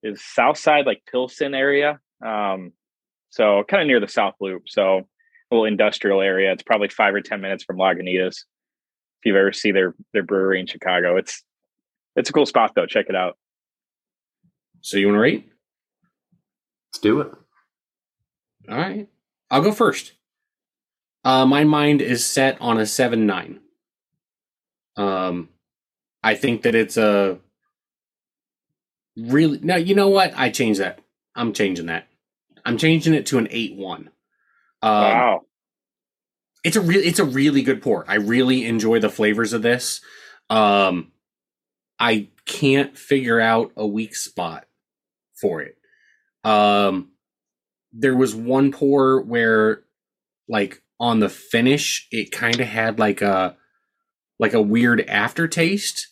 is 0.03 0.23
South 0.23 0.57
Side, 0.57 0.85
like 0.85 1.03
Pilsen 1.11 1.53
area. 1.53 1.99
Um, 2.23 2.73
so 3.33 3.63
kind 3.67 3.81
of 3.81 3.87
near 3.87 3.99
the 3.99 4.07
South 4.07 4.35
Loop. 4.39 4.69
So 4.69 4.99
a 4.99 5.05
little 5.51 5.65
industrial 5.65 6.21
area. 6.21 6.51
It's 6.51 6.61
probably 6.61 6.89
five 6.89 7.15
or 7.15 7.21
ten 7.21 7.41
minutes 7.41 7.63
from 7.63 7.77
Lagunitas. 7.77 8.37
If 8.37 9.25
you've 9.25 9.35
ever 9.35 9.51
see 9.51 9.71
their 9.71 9.95
their 10.13 10.21
brewery 10.21 10.59
in 10.59 10.67
Chicago, 10.67 11.17
it's 11.17 11.43
it's 12.15 12.29
a 12.29 12.33
cool 12.33 12.45
spot 12.45 12.73
though. 12.75 12.85
Check 12.85 13.07
it 13.09 13.15
out. 13.15 13.37
So 14.81 14.97
you 14.97 15.07
want 15.07 15.15
to 15.15 15.19
rate? 15.21 15.51
Let's 16.91 17.01
do 17.01 17.21
it. 17.21 17.31
All 18.69 18.77
right. 18.77 19.09
I'll 19.49 19.63
go 19.63 19.71
first. 19.71 20.11
Uh, 21.23 21.47
my 21.47 21.63
mind 21.63 22.03
is 22.03 22.23
set 22.23 22.61
on 22.61 22.77
a 22.77 22.85
seven 22.85 23.25
nine. 23.25 23.61
Um, 24.95 25.49
I 26.21 26.35
think 26.35 26.61
that 26.61 26.75
it's 26.75 26.97
a 26.97 27.39
really 29.17 29.59
no. 29.63 29.75
You 29.75 29.95
know 29.95 30.09
what? 30.09 30.33
I 30.37 30.51
changed 30.51 30.81
that. 30.81 30.99
I'm 31.35 31.51
changing 31.51 31.87
that. 31.87 32.07
I'm 32.65 32.77
changing 32.77 33.13
it 33.13 33.25
to 33.27 33.37
an 33.37 33.47
eight 33.51 33.75
one. 33.75 34.09
Um, 34.81 34.91
wow. 34.91 35.41
It's 36.63 36.75
a 36.75 36.81
really 36.81 37.05
it's 37.05 37.19
a 37.19 37.25
really 37.25 37.61
good 37.61 37.81
pour. 37.81 38.05
I 38.07 38.15
really 38.15 38.65
enjoy 38.65 38.99
the 38.99 39.09
flavors 39.09 39.53
of 39.53 39.61
this. 39.61 40.01
Um, 40.49 41.11
I 41.99 42.29
can't 42.45 42.97
figure 42.97 43.39
out 43.39 43.71
a 43.75 43.85
weak 43.85 44.15
spot 44.15 44.65
for 45.39 45.61
it. 45.61 45.77
Um, 46.43 47.11
there 47.91 48.15
was 48.15 48.35
one 48.35 48.71
pour 48.71 49.21
where, 49.21 49.83
like 50.47 50.81
on 50.99 51.19
the 51.19 51.29
finish, 51.29 52.07
it 52.11 52.31
kind 52.31 52.59
of 52.59 52.67
had 52.67 52.99
like 52.99 53.21
a 53.21 53.55
like 54.39 54.53
a 54.53 54.61
weird 54.61 55.01
aftertaste. 55.01 56.07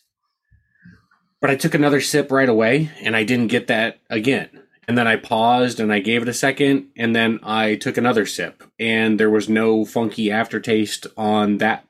But 1.40 1.50
I 1.50 1.56
took 1.56 1.74
another 1.74 2.00
sip 2.00 2.30
right 2.30 2.48
away, 2.48 2.90
and 3.00 3.16
I 3.16 3.24
didn't 3.24 3.48
get 3.48 3.66
that 3.66 4.00
again. 4.08 4.48
And 4.88 4.98
then 4.98 5.06
I 5.06 5.16
paused 5.16 5.78
and 5.78 5.92
I 5.92 6.00
gave 6.00 6.22
it 6.22 6.28
a 6.28 6.34
second, 6.34 6.88
and 6.96 7.14
then 7.14 7.38
I 7.42 7.76
took 7.76 7.96
another 7.96 8.26
sip, 8.26 8.64
and 8.80 9.18
there 9.18 9.30
was 9.30 9.48
no 9.48 9.84
funky 9.84 10.30
aftertaste 10.30 11.06
on 11.16 11.58
that 11.58 11.86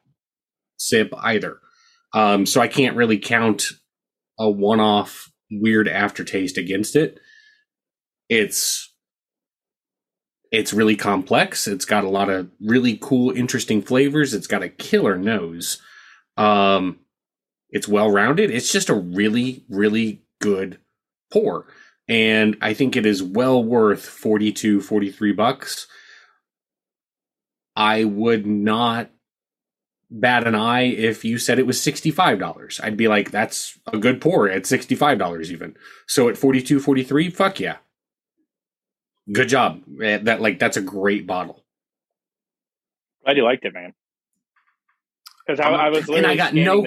sip 0.77 1.13
either. 1.17 1.59
Um, 2.13 2.45
so 2.45 2.61
I 2.61 2.69
can't 2.69 2.97
really 2.97 3.19
count 3.19 3.65
a 4.39 4.51
one 4.51 4.81
off 4.81 5.31
weird 5.51 5.89
aftertaste 5.89 6.59
against 6.59 6.97
it. 6.97 7.19
It's 8.29 8.93
it's 10.51 10.75
really 10.75 10.97
complex. 10.97 11.67
It's 11.67 11.87
got 11.87 12.05
a 12.05 12.11
lot 12.11 12.29
of 12.29 12.51
really 12.61 12.99
cool, 13.01 13.31
interesting 13.31 13.81
flavors. 13.81 14.35
It's 14.35 14.47
got 14.47 14.63
a 14.63 14.69
killer 14.69 15.17
nose. 15.17 15.81
Um, 16.37 16.99
it's 17.71 17.89
well 17.89 18.11
rounded. 18.11 18.51
It's 18.51 18.71
just 18.71 18.91
a 18.91 18.95
really, 18.95 19.65
really 19.71 20.25
good 20.43 20.79
pour. 21.33 21.67
And 22.09 22.57
I 22.61 22.75
think 22.75 22.97
it 22.97 23.07
is 23.07 23.23
well 23.23 23.63
worth 23.63 24.05
42, 24.05 24.81
43 24.81 25.33
bucks. 25.33 25.87
I 27.77 28.05
would 28.05 28.47
not 28.47 29.11
bat 30.11 30.47
an 30.47 30.55
eye 30.55 30.83
if 30.83 31.25
you 31.25 31.39
said 31.39 31.59
it 31.59 31.67
was 31.67 31.79
$65. 31.79 32.81
I'd 32.83 32.97
be 32.99 33.09
like, 33.09 33.31
that's 33.31 33.79
a 33.93 33.97
good 33.99 34.21
pour 34.21 34.49
at 34.49 34.65
$65 34.65 35.51
even. 35.51 35.75
So 36.07 36.29
at 36.29 36.37
42, 36.37 36.81
43, 36.81 37.31
fuck 37.31 37.61
yeah. 37.61 37.77
Good 39.33 39.49
job. 39.49 39.83
Eh, 40.03 40.19
That 40.19 40.41
like 40.43 40.59
that's 40.59 40.77
a 40.77 40.83
great 40.83 41.27
bottle. 41.27 41.65
Glad 43.25 43.37
you 43.37 43.45
liked 43.45 43.65
it, 43.65 43.73
man. 43.73 43.95
Because 45.47 45.61
I, 45.61 45.71
I 45.71 45.89
was 45.91 46.09
And 46.09 46.27
I 46.27 46.35
got 46.37 46.55
no- 46.55 46.83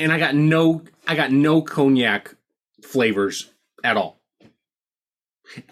And 0.00 0.12
I 0.12 0.18
got 0.18 0.34
no 0.36 0.82
I 1.06 1.16
got 1.16 1.32
no 1.32 1.60
cognac 1.62 2.34
flavors 2.82 3.50
at 3.82 3.96
all. 3.96 4.19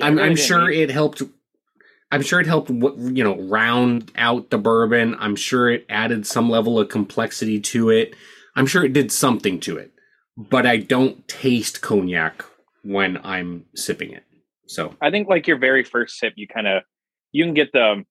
I'm, 0.00 0.18
I'm 0.18 0.36
sure 0.36 0.70
it 0.70 0.90
helped. 0.90 1.22
I'm 2.10 2.22
sure 2.22 2.40
it 2.40 2.46
helped, 2.46 2.70
you 2.70 3.24
know, 3.24 3.38
round 3.42 4.10
out 4.16 4.50
the 4.50 4.58
bourbon. 4.58 5.14
I'm 5.18 5.36
sure 5.36 5.70
it 5.70 5.84
added 5.88 6.26
some 6.26 6.48
level 6.48 6.78
of 6.78 6.88
complexity 6.88 7.60
to 7.60 7.90
it. 7.90 8.14
I'm 8.56 8.66
sure 8.66 8.84
it 8.84 8.92
did 8.92 9.12
something 9.12 9.60
to 9.60 9.76
it, 9.76 9.92
but 10.36 10.66
I 10.66 10.78
don't 10.78 11.26
taste 11.28 11.80
cognac 11.80 12.44
when 12.82 13.18
I'm 13.24 13.66
sipping 13.74 14.12
it. 14.12 14.24
So 14.66 14.94
I 15.00 15.10
think 15.10 15.28
like 15.28 15.46
your 15.46 15.58
very 15.58 15.84
first 15.84 16.18
sip, 16.18 16.34
you 16.36 16.48
kind 16.48 16.66
of 16.66 16.82
you 17.32 17.44
can 17.44 17.54
get 17.54 17.72
the 17.72 17.84
um, 17.84 18.06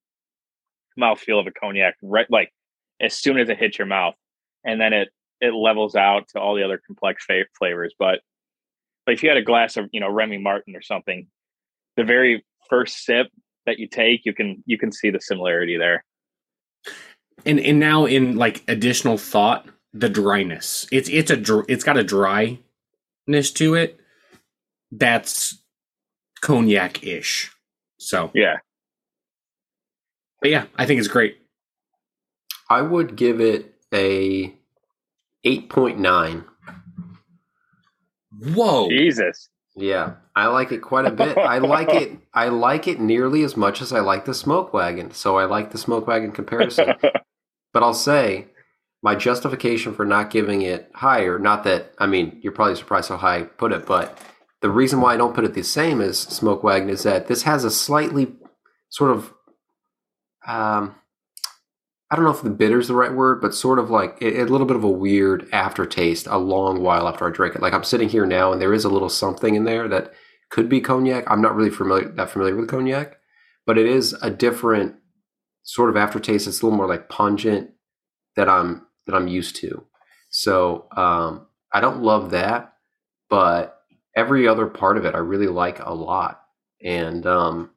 mouthfeel 0.99 1.39
of 1.39 1.47
a 1.47 1.51
cognac 1.51 1.95
right 2.01 2.30
like 2.30 2.51
as 2.99 3.13
soon 3.13 3.38
as 3.38 3.49
it 3.49 3.58
hits 3.58 3.77
your 3.77 3.88
mouth, 3.88 4.15
and 4.63 4.80
then 4.80 4.93
it 4.93 5.10
it 5.39 5.53
levels 5.53 5.95
out 5.95 6.27
to 6.30 6.39
all 6.39 6.56
the 6.56 6.63
other 6.63 6.82
complex 6.86 7.25
fa- 7.25 7.45
flavors. 7.58 7.93
But 7.97 8.21
but 9.06 9.13
if 9.13 9.23
you 9.23 9.30
had 9.30 9.38
a 9.38 9.43
glass 9.43 9.77
of 9.77 9.89
you 9.91 9.99
know 9.99 10.10
Remy 10.10 10.39
Martin 10.39 10.75
or 10.75 10.82
something, 10.82 11.27
the 11.97 12.03
very 12.03 12.45
first 12.69 13.03
sip 13.03 13.27
that 13.65 13.79
you 13.79 13.88
take, 13.88 14.21
you 14.23 14.33
can 14.33 14.63
you 14.65 14.77
can 14.77 14.91
see 14.91 15.10
the 15.10 15.19
similarity 15.19 15.77
there. 15.77 16.05
and 17.45 17.60
and 17.60 17.79
now 17.79 18.05
in 18.05 18.38
like 18.38 18.63
additional 18.69 19.17
thought, 19.17 19.67
the 19.93 20.10
dryness. 20.10 20.88
It's 20.91 21.10
it's 21.10 21.31
a 21.31 21.38
dr- 21.38 21.65
it's 21.67 21.83
got 21.83 21.97
a 21.97 22.03
dryness 22.03 23.51
to 23.55 23.75
it. 23.75 23.99
That's 24.91 25.57
cognac 26.41 27.03
ish. 27.03 27.51
So, 27.99 28.31
Yeah, 28.33 28.57
but 30.39 30.51
yeah, 30.51 30.65
I 30.77 30.86
think 30.86 30.99
it's 30.99 31.07
great. 31.10 31.39
I 32.69 32.81
would 32.81 33.15
give 33.15 33.41
it 33.41 33.73
a 33.93 34.53
8.9. 35.45 36.45
Whoa. 38.53 38.89
Jesus. 38.89 39.49
Yeah, 39.78 40.16
I 40.36 40.48
like 40.48 40.72
it 40.72 40.80
quite 40.80 41.06
a 41.06 41.12
bit. 41.12 41.38
I 41.38 41.60
like 41.60 41.90
it. 41.90 42.18
I 42.34 42.50
like 42.50 42.88
it 42.88 43.00
nearly 43.00 43.44
as 43.44 43.56
much 43.56 43.82
as 43.82 43.94
I 43.94 44.00
like 44.00 44.26
the 44.26 44.34
smoke 44.34 44.74
wagon. 44.74 45.12
So 45.12 45.38
I 45.38 45.46
like 45.46 45.72
the 45.72 45.78
smoke 45.78 46.08
wagon 46.08 46.32
comparison. 46.32 46.96
but 47.74 47.84
I'll 47.84 47.94
say 47.94 48.48
my 49.04 49.13
justification 49.13 49.94
for 49.94 50.04
not 50.04 50.32
giving 50.32 50.63
it 50.63 50.90
higher. 50.96 51.38
Not 51.38 51.63
that 51.66 51.94
I 52.00 52.08
mean 52.08 52.40
you're 52.42 52.54
probably 52.54 52.76
surprised 52.76 53.10
how 53.10 53.18
high 53.18 53.38
I 53.38 53.44
put 53.44 53.72
it, 53.72 53.86
but 53.86 54.18
the 54.62 54.72
reason 54.72 55.00
why 55.00 55.13
I 55.13 55.18
don't 55.18 55.36
put 55.36 55.46
it 55.46 55.54
the 55.54 55.63
same 55.63 56.02
as 56.02 56.18
smoke 56.20 56.63
wagon 56.63 56.90
is 56.90 57.04
that 57.04 57.28
this 57.28 57.44
has 57.44 57.63
a 57.63 57.72
slightly 57.72 58.34
sort 58.90 59.12
of 59.12 59.34
um. 60.48 60.96
I 62.10 62.15
don't 62.15 62.24
know 62.24 62.32
if 62.32 62.41
the 62.41 62.50
bitter 62.50 62.80
is 62.80 62.88
the 62.88 62.96
right 62.96 63.13
word, 63.13 63.41
but 63.41 63.54
sort 63.54 63.80
of 63.80 63.89
like 63.89 64.22
a, 64.22 64.41
a 64.41 64.46
little 64.46 64.67
bit 64.67 64.78
of 64.78 64.84
a 64.84 64.89
weird 64.89 65.50
aftertaste 65.52 66.28
a 66.28 66.38
long 66.38 66.82
while 66.82 67.08
after 67.08 67.28
I 67.28 67.32
drink 67.32 67.56
it. 67.56 67.62
Like 67.62 67.74
I'm 67.74 67.84
sitting 67.84 68.08
here 68.08 68.26
now 68.26 68.54
and 68.54 68.62
there 68.62 68.74
is 68.74 68.86
a 68.86 68.89
little 68.89 69.10
something 69.10 69.56
in 69.56 69.65
there 69.65 69.88
that 69.89 70.13
could 70.50 70.70
be 70.70 70.80
cognac. 70.80 71.26
I'm 71.28 71.41
not 71.41 71.56
really 71.56 71.70
familiar 71.70 72.08
that 72.10 72.30
familiar 72.30 72.56
with 72.56 72.70
cognac, 72.70 73.17
but 73.65 73.78
it 73.78 73.86
is 73.86 74.13
a 74.22 74.30
different 74.30 74.96
sort 75.63 75.89
of 75.89 75.98
aftertaste. 75.98 76.48
It's 76.48 76.62
a 76.62 76.65
little 76.65 76.78
more 76.78 76.88
like 76.88 77.10
pungent 77.10 77.72
that 78.38 78.48
I'm 78.48 78.88
that 79.06 79.15
I'm 79.15 79.28
used 79.28 79.58
to. 79.58 79.86
So 80.30 80.88
um, 80.96 81.48
I 81.74 81.82
don't 81.82 82.04
love 82.04 82.32
that, 82.32 82.74
but 83.30 83.82
every 84.15 84.48
other 84.48 84.67
part 84.67 84.98
of 84.98 85.06
it 85.06 85.13
I 85.15 85.20
really 85.20 85.48
like 85.48 85.80
a 85.80 85.93
lot, 85.93 86.41
and 86.82 87.26
um, 87.26 87.72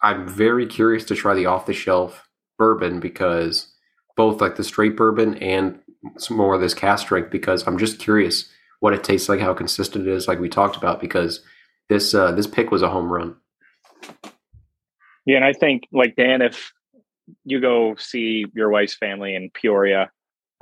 I'm 0.00 0.28
very 0.28 0.66
curious 0.66 1.04
to 1.06 1.16
try 1.16 1.34
the 1.34 1.46
off 1.46 1.66
the 1.66 1.72
shelf 1.72 2.25
bourbon 2.58 3.00
because 3.00 3.72
both 4.16 4.40
like 4.40 4.56
the 4.56 4.64
straight 4.64 4.96
bourbon 4.96 5.34
and 5.38 5.78
some 6.18 6.36
more 6.36 6.54
of 6.54 6.60
this 6.60 6.74
cask 6.74 7.04
strength 7.06 7.30
because 7.30 7.66
I'm 7.66 7.78
just 7.78 7.98
curious 7.98 8.50
what 8.80 8.92
it 8.92 9.02
tastes 9.04 9.28
like, 9.28 9.40
how 9.40 9.54
consistent 9.54 10.06
it 10.06 10.12
is, 10.12 10.28
like 10.28 10.38
we 10.38 10.48
talked 10.48 10.76
about. 10.76 11.00
Because 11.00 11.40
this 11.88 12.14
uh, 12.14 12.32
this 12.32 12.46
pick 12.46 12.70
was 12.70 12.82
a 12.82 12.88
home 12.88 13.12
run. 13.12 13.36
Yeah, 15.24 15.36
and 15.36 15.44
I 15.44 15.52
think 15.52 15.84
like 15.92 16.14
Dan, 16.16 16.42
if 16.42 16.72
you 17.44 17.60
go 17.60 17.96
see 17.96 18.46
your 18.54 18.70
wife's 18.70 18.94
family 18.94 19.34
in 19.34 19.50
Peoria, 19.50 20.10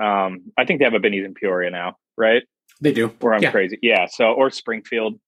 um, 0.03 0.51
I 0.57 0.65
think 0.65 0.79
they 0.79 0.85
have 0.85 0.95
a 0.95 1.01
Binny's 1.01 1.25
in 1.25 1.35
Peoria 1.35 1.71
now, 1.71 1.97
right? 2.17 2.43
They 2.81 2.93
do. 2.93 3.13
Or 3.21 3.35
I'm 3.35 3.43
Yeah. 3.43 3.51
crazy. 3.51 3.79
Yeah. 3.83 4.07
So 4.07 4.33
or 4.33 4.51
Springfield. 4.51 5.21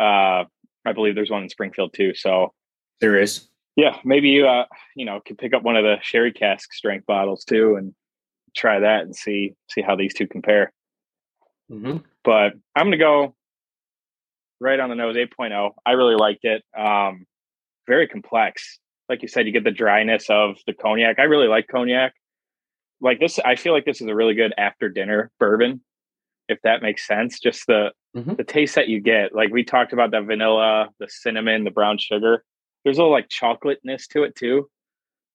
Uh 0.00 0.44
I 0.86 0.92
believe 0.94 1.14
there's 1.14 1.30
one 1.30 1.42
in 1.42 1.48
Springfield 1.50 1.92
too. 1.94 2.14
So 2.14 2.52
There 3.00 3.18
is. 3.20 3.48
Yeah, 3.80 3.96
maybe 4.04 4.28
you 4.28 4.46
uh 4.46 4.66
you 4.94 5.06
know 5.06 5.20
could 5.24 5.38
pick 5.38 5.54
up 5.54 5.62
one 5.62 5.74
of 5.74 5.84
the 5.84 5.96
sherry 6.02 6.32
cask 6.32 6.70
strength 6.74 7.06
bottles 7.06 7.44
too 7.44 7.76
and 7.76 7.94
try 8.54 8.78
that 8.78 9.04
and 9.04 9.16
see 9.16 9.54
see 9.70 9.80
how 9.80 9.96
these 9.96 10.12
two 10.12 10.26
compare. 10.26 10.70
hmm 11.70 11.96
But 12.22 12.52
I'm 12.76 12.86
gonna 12.86 12.98
go 12.98 13.34
right 14.60 14.78
on 14.78 14.90
the 14.90 14.96
nose, 14.96 15.16
8.0. 15.16 15.70
I 15.86 15.92
really 15.92 16.14
liked 16.14 16.44
it. 16.44 16.62
Um 16.76 17.26
very 17.86 18.06
complex. 18.06 18.78
Like 19.08 19.22
you 19.22 19.28
said, 19.28 19.46
you 19.46 19.52
get 19.52 19.64
the 19.64 19.70
dryness 19.70 20.28
of 20.28 20.56
the 20.66 20.74
cognac. 20.74 21.18
I 21.18 21.22
really 21.22 21.48
like 21.48 21.66
cognac. 21.66 22.12
Like 23.00 23.18
this, 23.18 23.38
I 23.38 23.56
feel 23.56 23.72
like 23.72 23.86
this 23.86 24.02
is 24.02 24.08
a 24.08 24.14
really 24.14 24.34
good 24.34 24.52
after 24.58 24.90
dinner 24.90 25.30
bourbon, 25.40 25.80
if 26.48 26.58
that 26.64 26.82
makes 26.82 27.06
sense. 27.06 27.40
Just 27.40 27.66
the 27.66 27.92
mm-hmm. 28.14 28.34
the 28.34 28.44
taste 28.44 28.74
that 28.74 28.88
you 28.88 29.00
get. 29.00 29.34
Like 29.34 29.50
we 29.50 29.64
talked 29.64 29.94
about 29.94 30.10
the 30.10 30.20
vanilla, 30.20 30.90
the 31.00 31.08
cinnamon, 31.08 31.64
the 31.64 31.70
brown 31.70 31.96
sugar. 31.96 32.44
There's 32.84 32.98
a 32.98 33.00
little 33.00 33.12
like 33.12 33.28
chocolateness 33.28 34.06
to 34.08 34.22
it 34.22 34.34
too, 34.34 34.70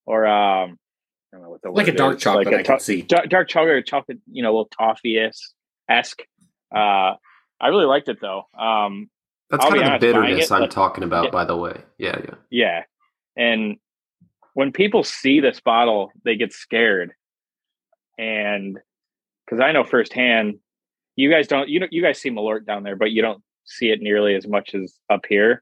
or 0.05 0.25
um, 0.25 0.77
I 1.31 1.37
don't 1.37 1.43
know 1.43 1.49
what 1.49 1.61
the 1.61 1.69
like 1.69 1.87
a 1.87 1.91
dark 1.91 2.17
is. 2.17 2.23
chocolate. 2.23 2.45
Like 2.47 2.55
a 2.55 2.59
I 2.59 2.63
can 2.63 2.79
see 2.79 3.01
dark, 3.01 3.29
dark 3.29 3.47
chocolate, 3.47 3.85
chocolate, 3.85 4.19
you 4.31 4.41
know, 4.41 4.49
a 4.49 4.53
little 4.53 4.69
toffee 4.77 5.17
esque. 5.89 6.21
Uh, 6.73 7.13
I 7.59 7.67
really 7.67 7.85
liked 7.85 8.09
it 8.09 8.19
though. 8.19 8.43
Um, 8.57 9.09
That's 9.49 9.63
I'll 9.63 9.71
kind 9.71 9.83
of 9.83 10.01
the 10.01 10.07
bitterness 10.07 10.51
it, 10.51 10.53
I'm 10.53 10.69
talking 10.69 11.03
about, 11.03 11.25
yeah, 11.25 11.31
by 11.31 11.45
the 11.45 11.57
way. 11.57 11.81
Yeah, 11.97 12.19
yeah, 12.23 12.35
yeah. 12.49 12.83
And 13.37 13.77
when 14.53 14.71
people 14.71 15.03
see 15.03 15.39
this 15.39 15.59
bottle, 15.59 16.11
they 16.23 16.35
get 16.35 16.53
scared, 16.53 17.13
and 18.17 18.79
because 19.45 19.59
I 19.61 19.71
know 19.71 19.83
firsthand, 19.83 20.59
you 21.15 21.29
guys 21.29 21.47
don't. 21.47 21.69
You 21.69 21.81
know, 21.81 21.87
you 21.91 22.01
guys 22.01 22.19
see 22.19 22.31
Malort 22.31 22.65
down 22.65 22.83
there, 22.83 22.95
but 22.95 23.11
you 23.11 23.21
don't 23.21 23.43
see 23.65 23.89
it 23.89 24.01
nearly 24.01 24.35
as 24.35 24.47
much 24.47 24.73
as 24.73 24.93
up 25.09 25.25
here. 25.27 25.61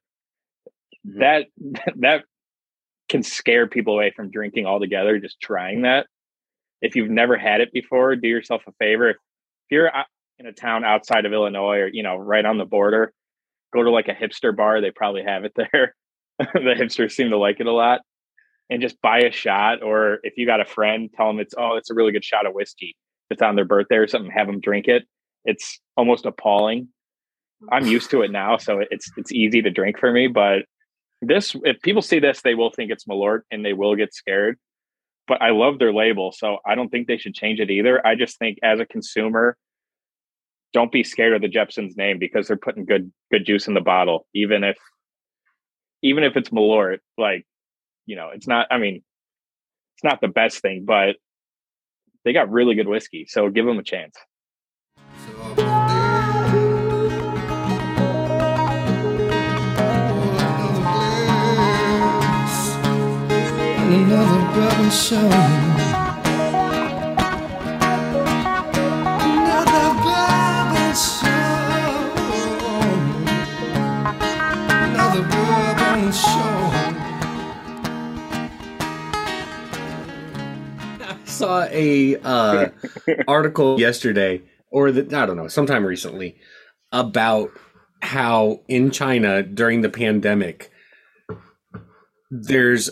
Mm-hmm. 1.08 1.20
That 1.20 1.46
that 2.00 2.24
can 3.10 3.24
scare 3.24 3.68
people 3.68 3.96
away 3.96 4.12
from 4.16 4.32
drinking 4.32 4.66
altogether. 4.66 5.20
Just 5.20 5.40
trying 5.40 5.84
that. 5.84 6.08
If 6.82 6.96
you've 6.96 7.10
never 7.10 7.38
had 7.38 7.62
it 7.62 7.72
before, 7.72 8.16
do 8.16 8.28
yourself 8.28 8.64
a 8.68 8.72
favor. 8.74 9.12
If 9.12 9.18
you're 9.70 9.92
in 10.40 10.48
a 10.48 10.52
town 10.52 10.84
outside 10.84 11.26
of 11.26 11.34
Illinois 11.34 11.78
or 11.78 11.88
you 11.88 12.04
know 12.04 12.18
right 12.18 12.46
on 12.46 12.58
the 12.58 12.66
border, 12.66 13.14
go 13.74 13.84
to 13.84 13.90
like 13.90 14.08
a 14.08 14.14
hipster 14.14 14.56
bar. 14.56 14.82
They 14.82 14.92
probably 14.92 15.24
have 15.24 15.46
it 15.46 15.54
there. 15.56 15.96
the 16.40 16.76
hipsters 16.78 17.12
seem 17.12 17.30
to 17.30 17.38
like 17.38 17.60
it 17.60 17.68
a 17.68 17.72
lot. 17.72 18.02
And 18.70 18.82
just 18.82 19.02
buy 19.02 19.20
a 19.20 19.32
shot, 19.32 19.84
or 19.84 20.20
if 20.24 20.34
you 20.38 20.46
got 20.46 20.62
a 20.62 20.66
friend, 20.66 21.10
tell 21.16 21.28
them 21.28 21.40
it's 21.40 21.54
oh, 21.58 21.76
it's 21.76 21.92
a 21.92 21.94
really 21.94 22.12
good 22.12 22.24
shot 22.24 22.46
of 22.46 22.54
whiskey. 22.54 22.96
It's 23.30 23.42
on 23.42 23.56
their 23.56 23.66
birthday 23.66 23.98
or 23.98 24.08
something, 24.08 24.32
have 24.32 24.48
them 24.48 24.62
drink 24.62 24.88
it. 24.88 25.04
It's 25.46 25.80
almost 25.98 26.26
appalling. 26.26 26.88
I'm 27.72 27.86
used 27.86 28.10
to 28.12 28.22
it 28.22 28.32
now, 28.32 28.58
so 28.58 28.82
it's 28.90 29.12
it's 29.18 29.32
easy 29.32 29.62
to 29.62 29.70
drink 29.70 30.00
for 30.00 30.12
me. 30.12 30.28
But 30.28 30.64
this, 31.28 31.56
if 31.64 31.82
people 31.82 32.02
see 32.02 32.20
this, 32.20 32.42
they 32.42 32.56
will 32.56 32.72
think 32.72 32.92
it's 32.92 33.06
Malort 33.06 33.42
and 33.52 33.66
they 33.66 33.74
will 33.74 33.96
get 33.96 34.14
scared. 34.14 34.58
But 35.28 35.42
I 35.42 35.52
love 35.52 35.80
their 35.80 35.94
label, 35.94 36.32
so 36.32 36.58
I 36.66 36.76
don't 36.76 36.90
think 36.90 37.08
they 37.08 37.18
should 37.18 37.34
change 37.34 37.60
it 37.60 37.72
either. 37.72 38.06
I 38.06 38.16
just 38.16 38.38
think 38.38 38.60
as 38.62 38.80
a 38.80 38.86
consumer, 38.86 39.58
don't 40.74 40.92
be 40.92 41.04
scared 41.04 41.34
of 41.34 41.42
the 41.42 41.48
Jeppson's 41.48 41.96
name 41.96 42.20
because 42.20 42.48
they're 42.48 42.58
putting 42.58 42.86
good 42.86 43.12
good 43.32 43.46
juice 43.46 43.68
in 43.68 43.74
the 43.74 43.82
bottle, 43.82 44.28
even 44.34 44.64
if 44.64 44.78
even 46.02 46.24
if 46.24 46.36
it's 46.36 46.50
Malort. 46.50 47.00
Like, 47.18 47.46
you 48.06 48.16
know, 48.16 48.32
it's 48.34 48.48
not. 48.48 48.68
I 48.70 48.80
mean, 48.80 49.02
it's 49.96 50.04
not 50.04 50.20
the 50.20 50.28
best 50.28 50.60
thing, 50.62 50.84
but 50.86 51.16
they 52.26 52.34
got 52.34 52.52
really 52.52 52.76
good 52.76 52.88
whiskey, 52.88 53.26
so 53.28 53.50
give 53.50 53.66
them 53.66 53.80
a 53.80 53.84
chance. 53.84 54.16
Another 63.94 64.90
show. 64.90 65.20
Another 65.20 65.36
burden 70.02 70.96
show. 70.96 71.30
Another 74.72 75.22
burden 75.22 76.12
show. 76.12 76.72
I 81.00 81.02
saw 81.26 81.68
a 81.70 82.16
uh, 82.24 82.70
article 83.28 83.80
yesterday, 83.80 84.42
or 84.72 84.92
the, 84.92 85.16
I 85.16 85.28
don't 85.28 85.38
know, 85.38 85.48
sometime 85.48 85.86
recently, 85.86 86.38
about 86.92 87.52
how 88.02 88.62
in 88.68 88.90
China 88.90 89.44
during 89.44 89.82
the 89.82 89.90
pandemic, 89.90 90.72
there's 92.32 92.90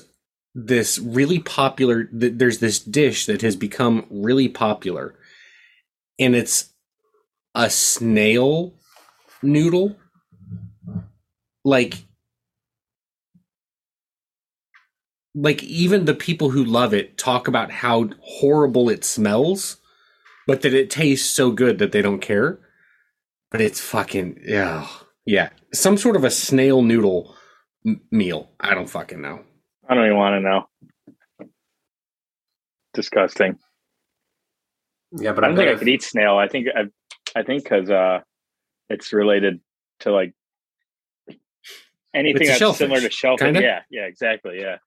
this 0.54 1.00
really 1.00 1.40
popular. 1.40 2.10
There's 2.12 2.60
this 2.60 2.80
dish 2.80 3.26
that 3.26 3.42
has 3.42 3.56
become 3.56 4.06
really 4.10 4.50
popular, 4.50 5.16
and 6.20 6.36
it's 6.36 6.74
a 7.56 7.70
snail 7.70 8.74
noodle. 9.42 9.96
Like 11.64 12.06
like 15.34 15.64
even 15.64 16.06
the 16.06 16.14
people 16.14 16.50
who 16.50 16.64
love 16.64 16.94
it 16.94 17.18
talk 17.18 17.48
about 17.48 17.72
how 17.72 18.10
horrible 18.22 18.90
it 18.90 19.04
smells, 19.04 19.78
but 20.48 20.62
that 20.62 20.74
it 20.74 20.90
tastes 20.90 21.30
so 21.30 21.52
good 21.52 21.80
that 21.80 21.92
they 21.92 22.02
don't 22.02 22.20
care. 22.22 22.60
But 23.50 23.62
it's 23.62 23.80
fucking 23.80 24.42
yeah, 24.46 24.88
yeah, 25.26 25.50
some 25.74 25.98
sort 25.98 26.16
of 26.16 26.24
a 26.24 26.32
snail 26.32 26.82
noodle 26.82 27.36
m- 27.86 28.02
meal. 28.12 28.50
I 28.60 28.74
don't 28.74 28.90
fucking 28.90 29.22
know. 29.22 29.42
I 29.92 29.94
don't 29.94 30.06
even 30.06 30.18
want 30.18 30.36
to 30.36 30.40
know. 30.40 31.50
Disgusting. 32.94 33.60
Yeah, 35.12 35.34
but 35.34 35.44
I 35.44 35.48
don't 35.48 35.58
think 35.58 35.70
I 35.70 35.76
could 35.76 35.90
eat 35.90 36.02
snail. 36.02 36.38
I 36.38 36.48
think 36.48 36.68
I, 36.74 36.84
I 37.38 37.44
think 37.44 37.64
because 37.64 37.90
uh, 37.90 38.22
it's 38.90 39.12
related 39.12 39.60
to 40.00 40.14
like 40.14 40.34
anything 42.16 42.48
that's 42.48 42.58
shellfish, 42.58 42.78
similar 42.78 43.02
to 43.02 43.10
shellfish. 43.10 43.44
Kinda? 43.44 43.62
Yeah, 43.62 43.82
yeah, 43.92 44.04
exactly. 44.04 44.62
Yeah. 44.62 44.78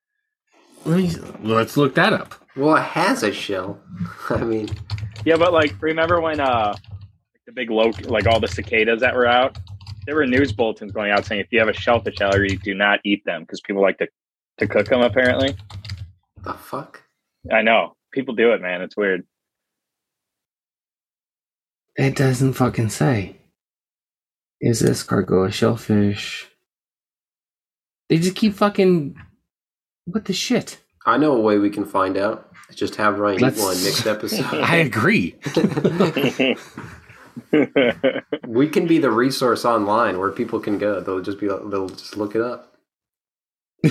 Let 0.87 0.97
me 0.97 1.11
let's 1.43 1.77
look 1.77 1.95
that 1.97 2.15
up. 2.15 2.37
Well, 2.57 2.77
it 2.77 2.83
has 2.83 3.23
a 3.23 3.33
shell. 3.33 3.79
I 4.31 4.39
mean, 4.39 4.71
yeah, 5.27 5.37
but 5.37 5.53
like, 5.53 5.75
remember 5.83 6.23
when 6.23 6.41
uh, 6.41 6.75
the 7.45 7.53
big 7.53 7.69
low, 7.69 7.91
like 8.05 8.27
all 8.27 8.41
the 8.41 8.49
cicadas 8.49 9.03
that 9.03 9.15
were 9.15 9.27
out? 9.27 9.59
There 10.07 10.15
were 10.15 10.27
news 10.27 10.53
bulletins 10.53 10.93
going 10.93 11.11
out 11.11 11.27
saying 11.27 11.43
if 11.43 11.49
you 11.51 11.59
have 11.59 11.69
a 11.69 11.75
shellfish 11.75 12.23
allergy, 12.23 12.57
do 12.57 12.73
not 12.73 13.01
eat 13.05 13.23
them 13.27 13.43
because 13.43 13.61
people 13.61 13.83
like 13.83 13.99
to 13.99 14.09
to 14.59 14.67
cook 14.67 14.89
them. 14.89 15.03
Apparently, 15.03 15.57
the 16.43 16.55
fuck. 16.55 17.03
I 17.53 17.63
know 17.63 17.97
people 18.13 18.35
do 18.35 18.53
it, 18.53 18.63
man. 18.63 18.83
It's 18.83 18.97
weird. 18.97 19.25
It 21.97 22.17
doesn't 22.17 22.55
fucking 22.55 22.91
say. 22.91 23.37
Is 24.61 24.83
escargot 24.83 25.49
a 25.49 25.53
shellfish? 25.53 26.49
They 28.09 28.19
just 28.19 28.37
keep 28.37 28.55
fucking 28.55 29.17
what 30.07 30.27
the 30.27 30.33
shit? 30.33 30.79
I 31.07 31.19
know 31.19 31.35
a 31.35 31.41
way 31.41 31.59
we 31.59 31.71
can 31.71 31.85
find 31.85 32.17
out. 32.17 32.51
Just 32.75 32.97
have 32.97 33.19
Ryan 33.19 33.39
Let's... 33.39 33.59
eat 33.59 33.63
one 33.63 33.85
next 33.85 34.07
episode. 34.07 34.47
I 34.53 34.77
agree. 34.77 35.37
we 38.47 38.69
can 38.69 38.87
be 38.87 38.99
the 38.99 39.11
resource 39.11 39.65
online 39.65 40.19
where 40.19 40.31
people 40.31 40.61
can 40.61 40.79
go. 40.79 41.01
They'll 41.01 41.21
just 41.21 41.39
be 41.39 41.47
they'll 41.47 41.89
just 41.89 42.17
look 42.17 42.35
it 42.35 42.41
up. 42.41 42.74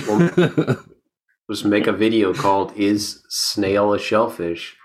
We'll 0.06 1.56
just 1.56 1.64
make 1.64 1.86
a 1.86 1.92
video 1.92 2.34
called 2.34 2.76
"Is 2.76 3.22
snail 3.28 3.92
a 3.92 3.98
shellfish?" 3.98 4.76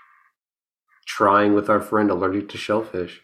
Trying 1.06 1.54
with 1.54 1.68
our 1.68 1.80
friend 1.80 2.10
allergic 2.10 2.48
to 2.50 2.58
shellfish. 2.58 3.20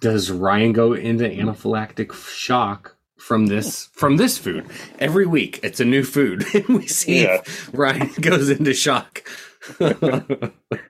Does 0.00 0.30
Ryan 0.30 0.72
go 0.72 0.92
into 0.92 1.24
anaphylactic 1.24 2.12
shock 2.12 2.96
from 3.16 3.46
this 3.46 3.86
from 3.92 4.16
this 4.16 4.38
food 4.38 4.66
every 4.98 5.26
week. 5.26 5.60
It's 5.62 5.80
a 5.80 5.84
new 5.84 6.02
food, 6.02 6.44
and 6.54 6.68
we 6.68 6.86
see 6.86 7.22
yeah. 7.22 7.42
Ryan 7.72 8.10
goes 8.20 8.50
into 8.50 8.74
shock. 8.74 9.28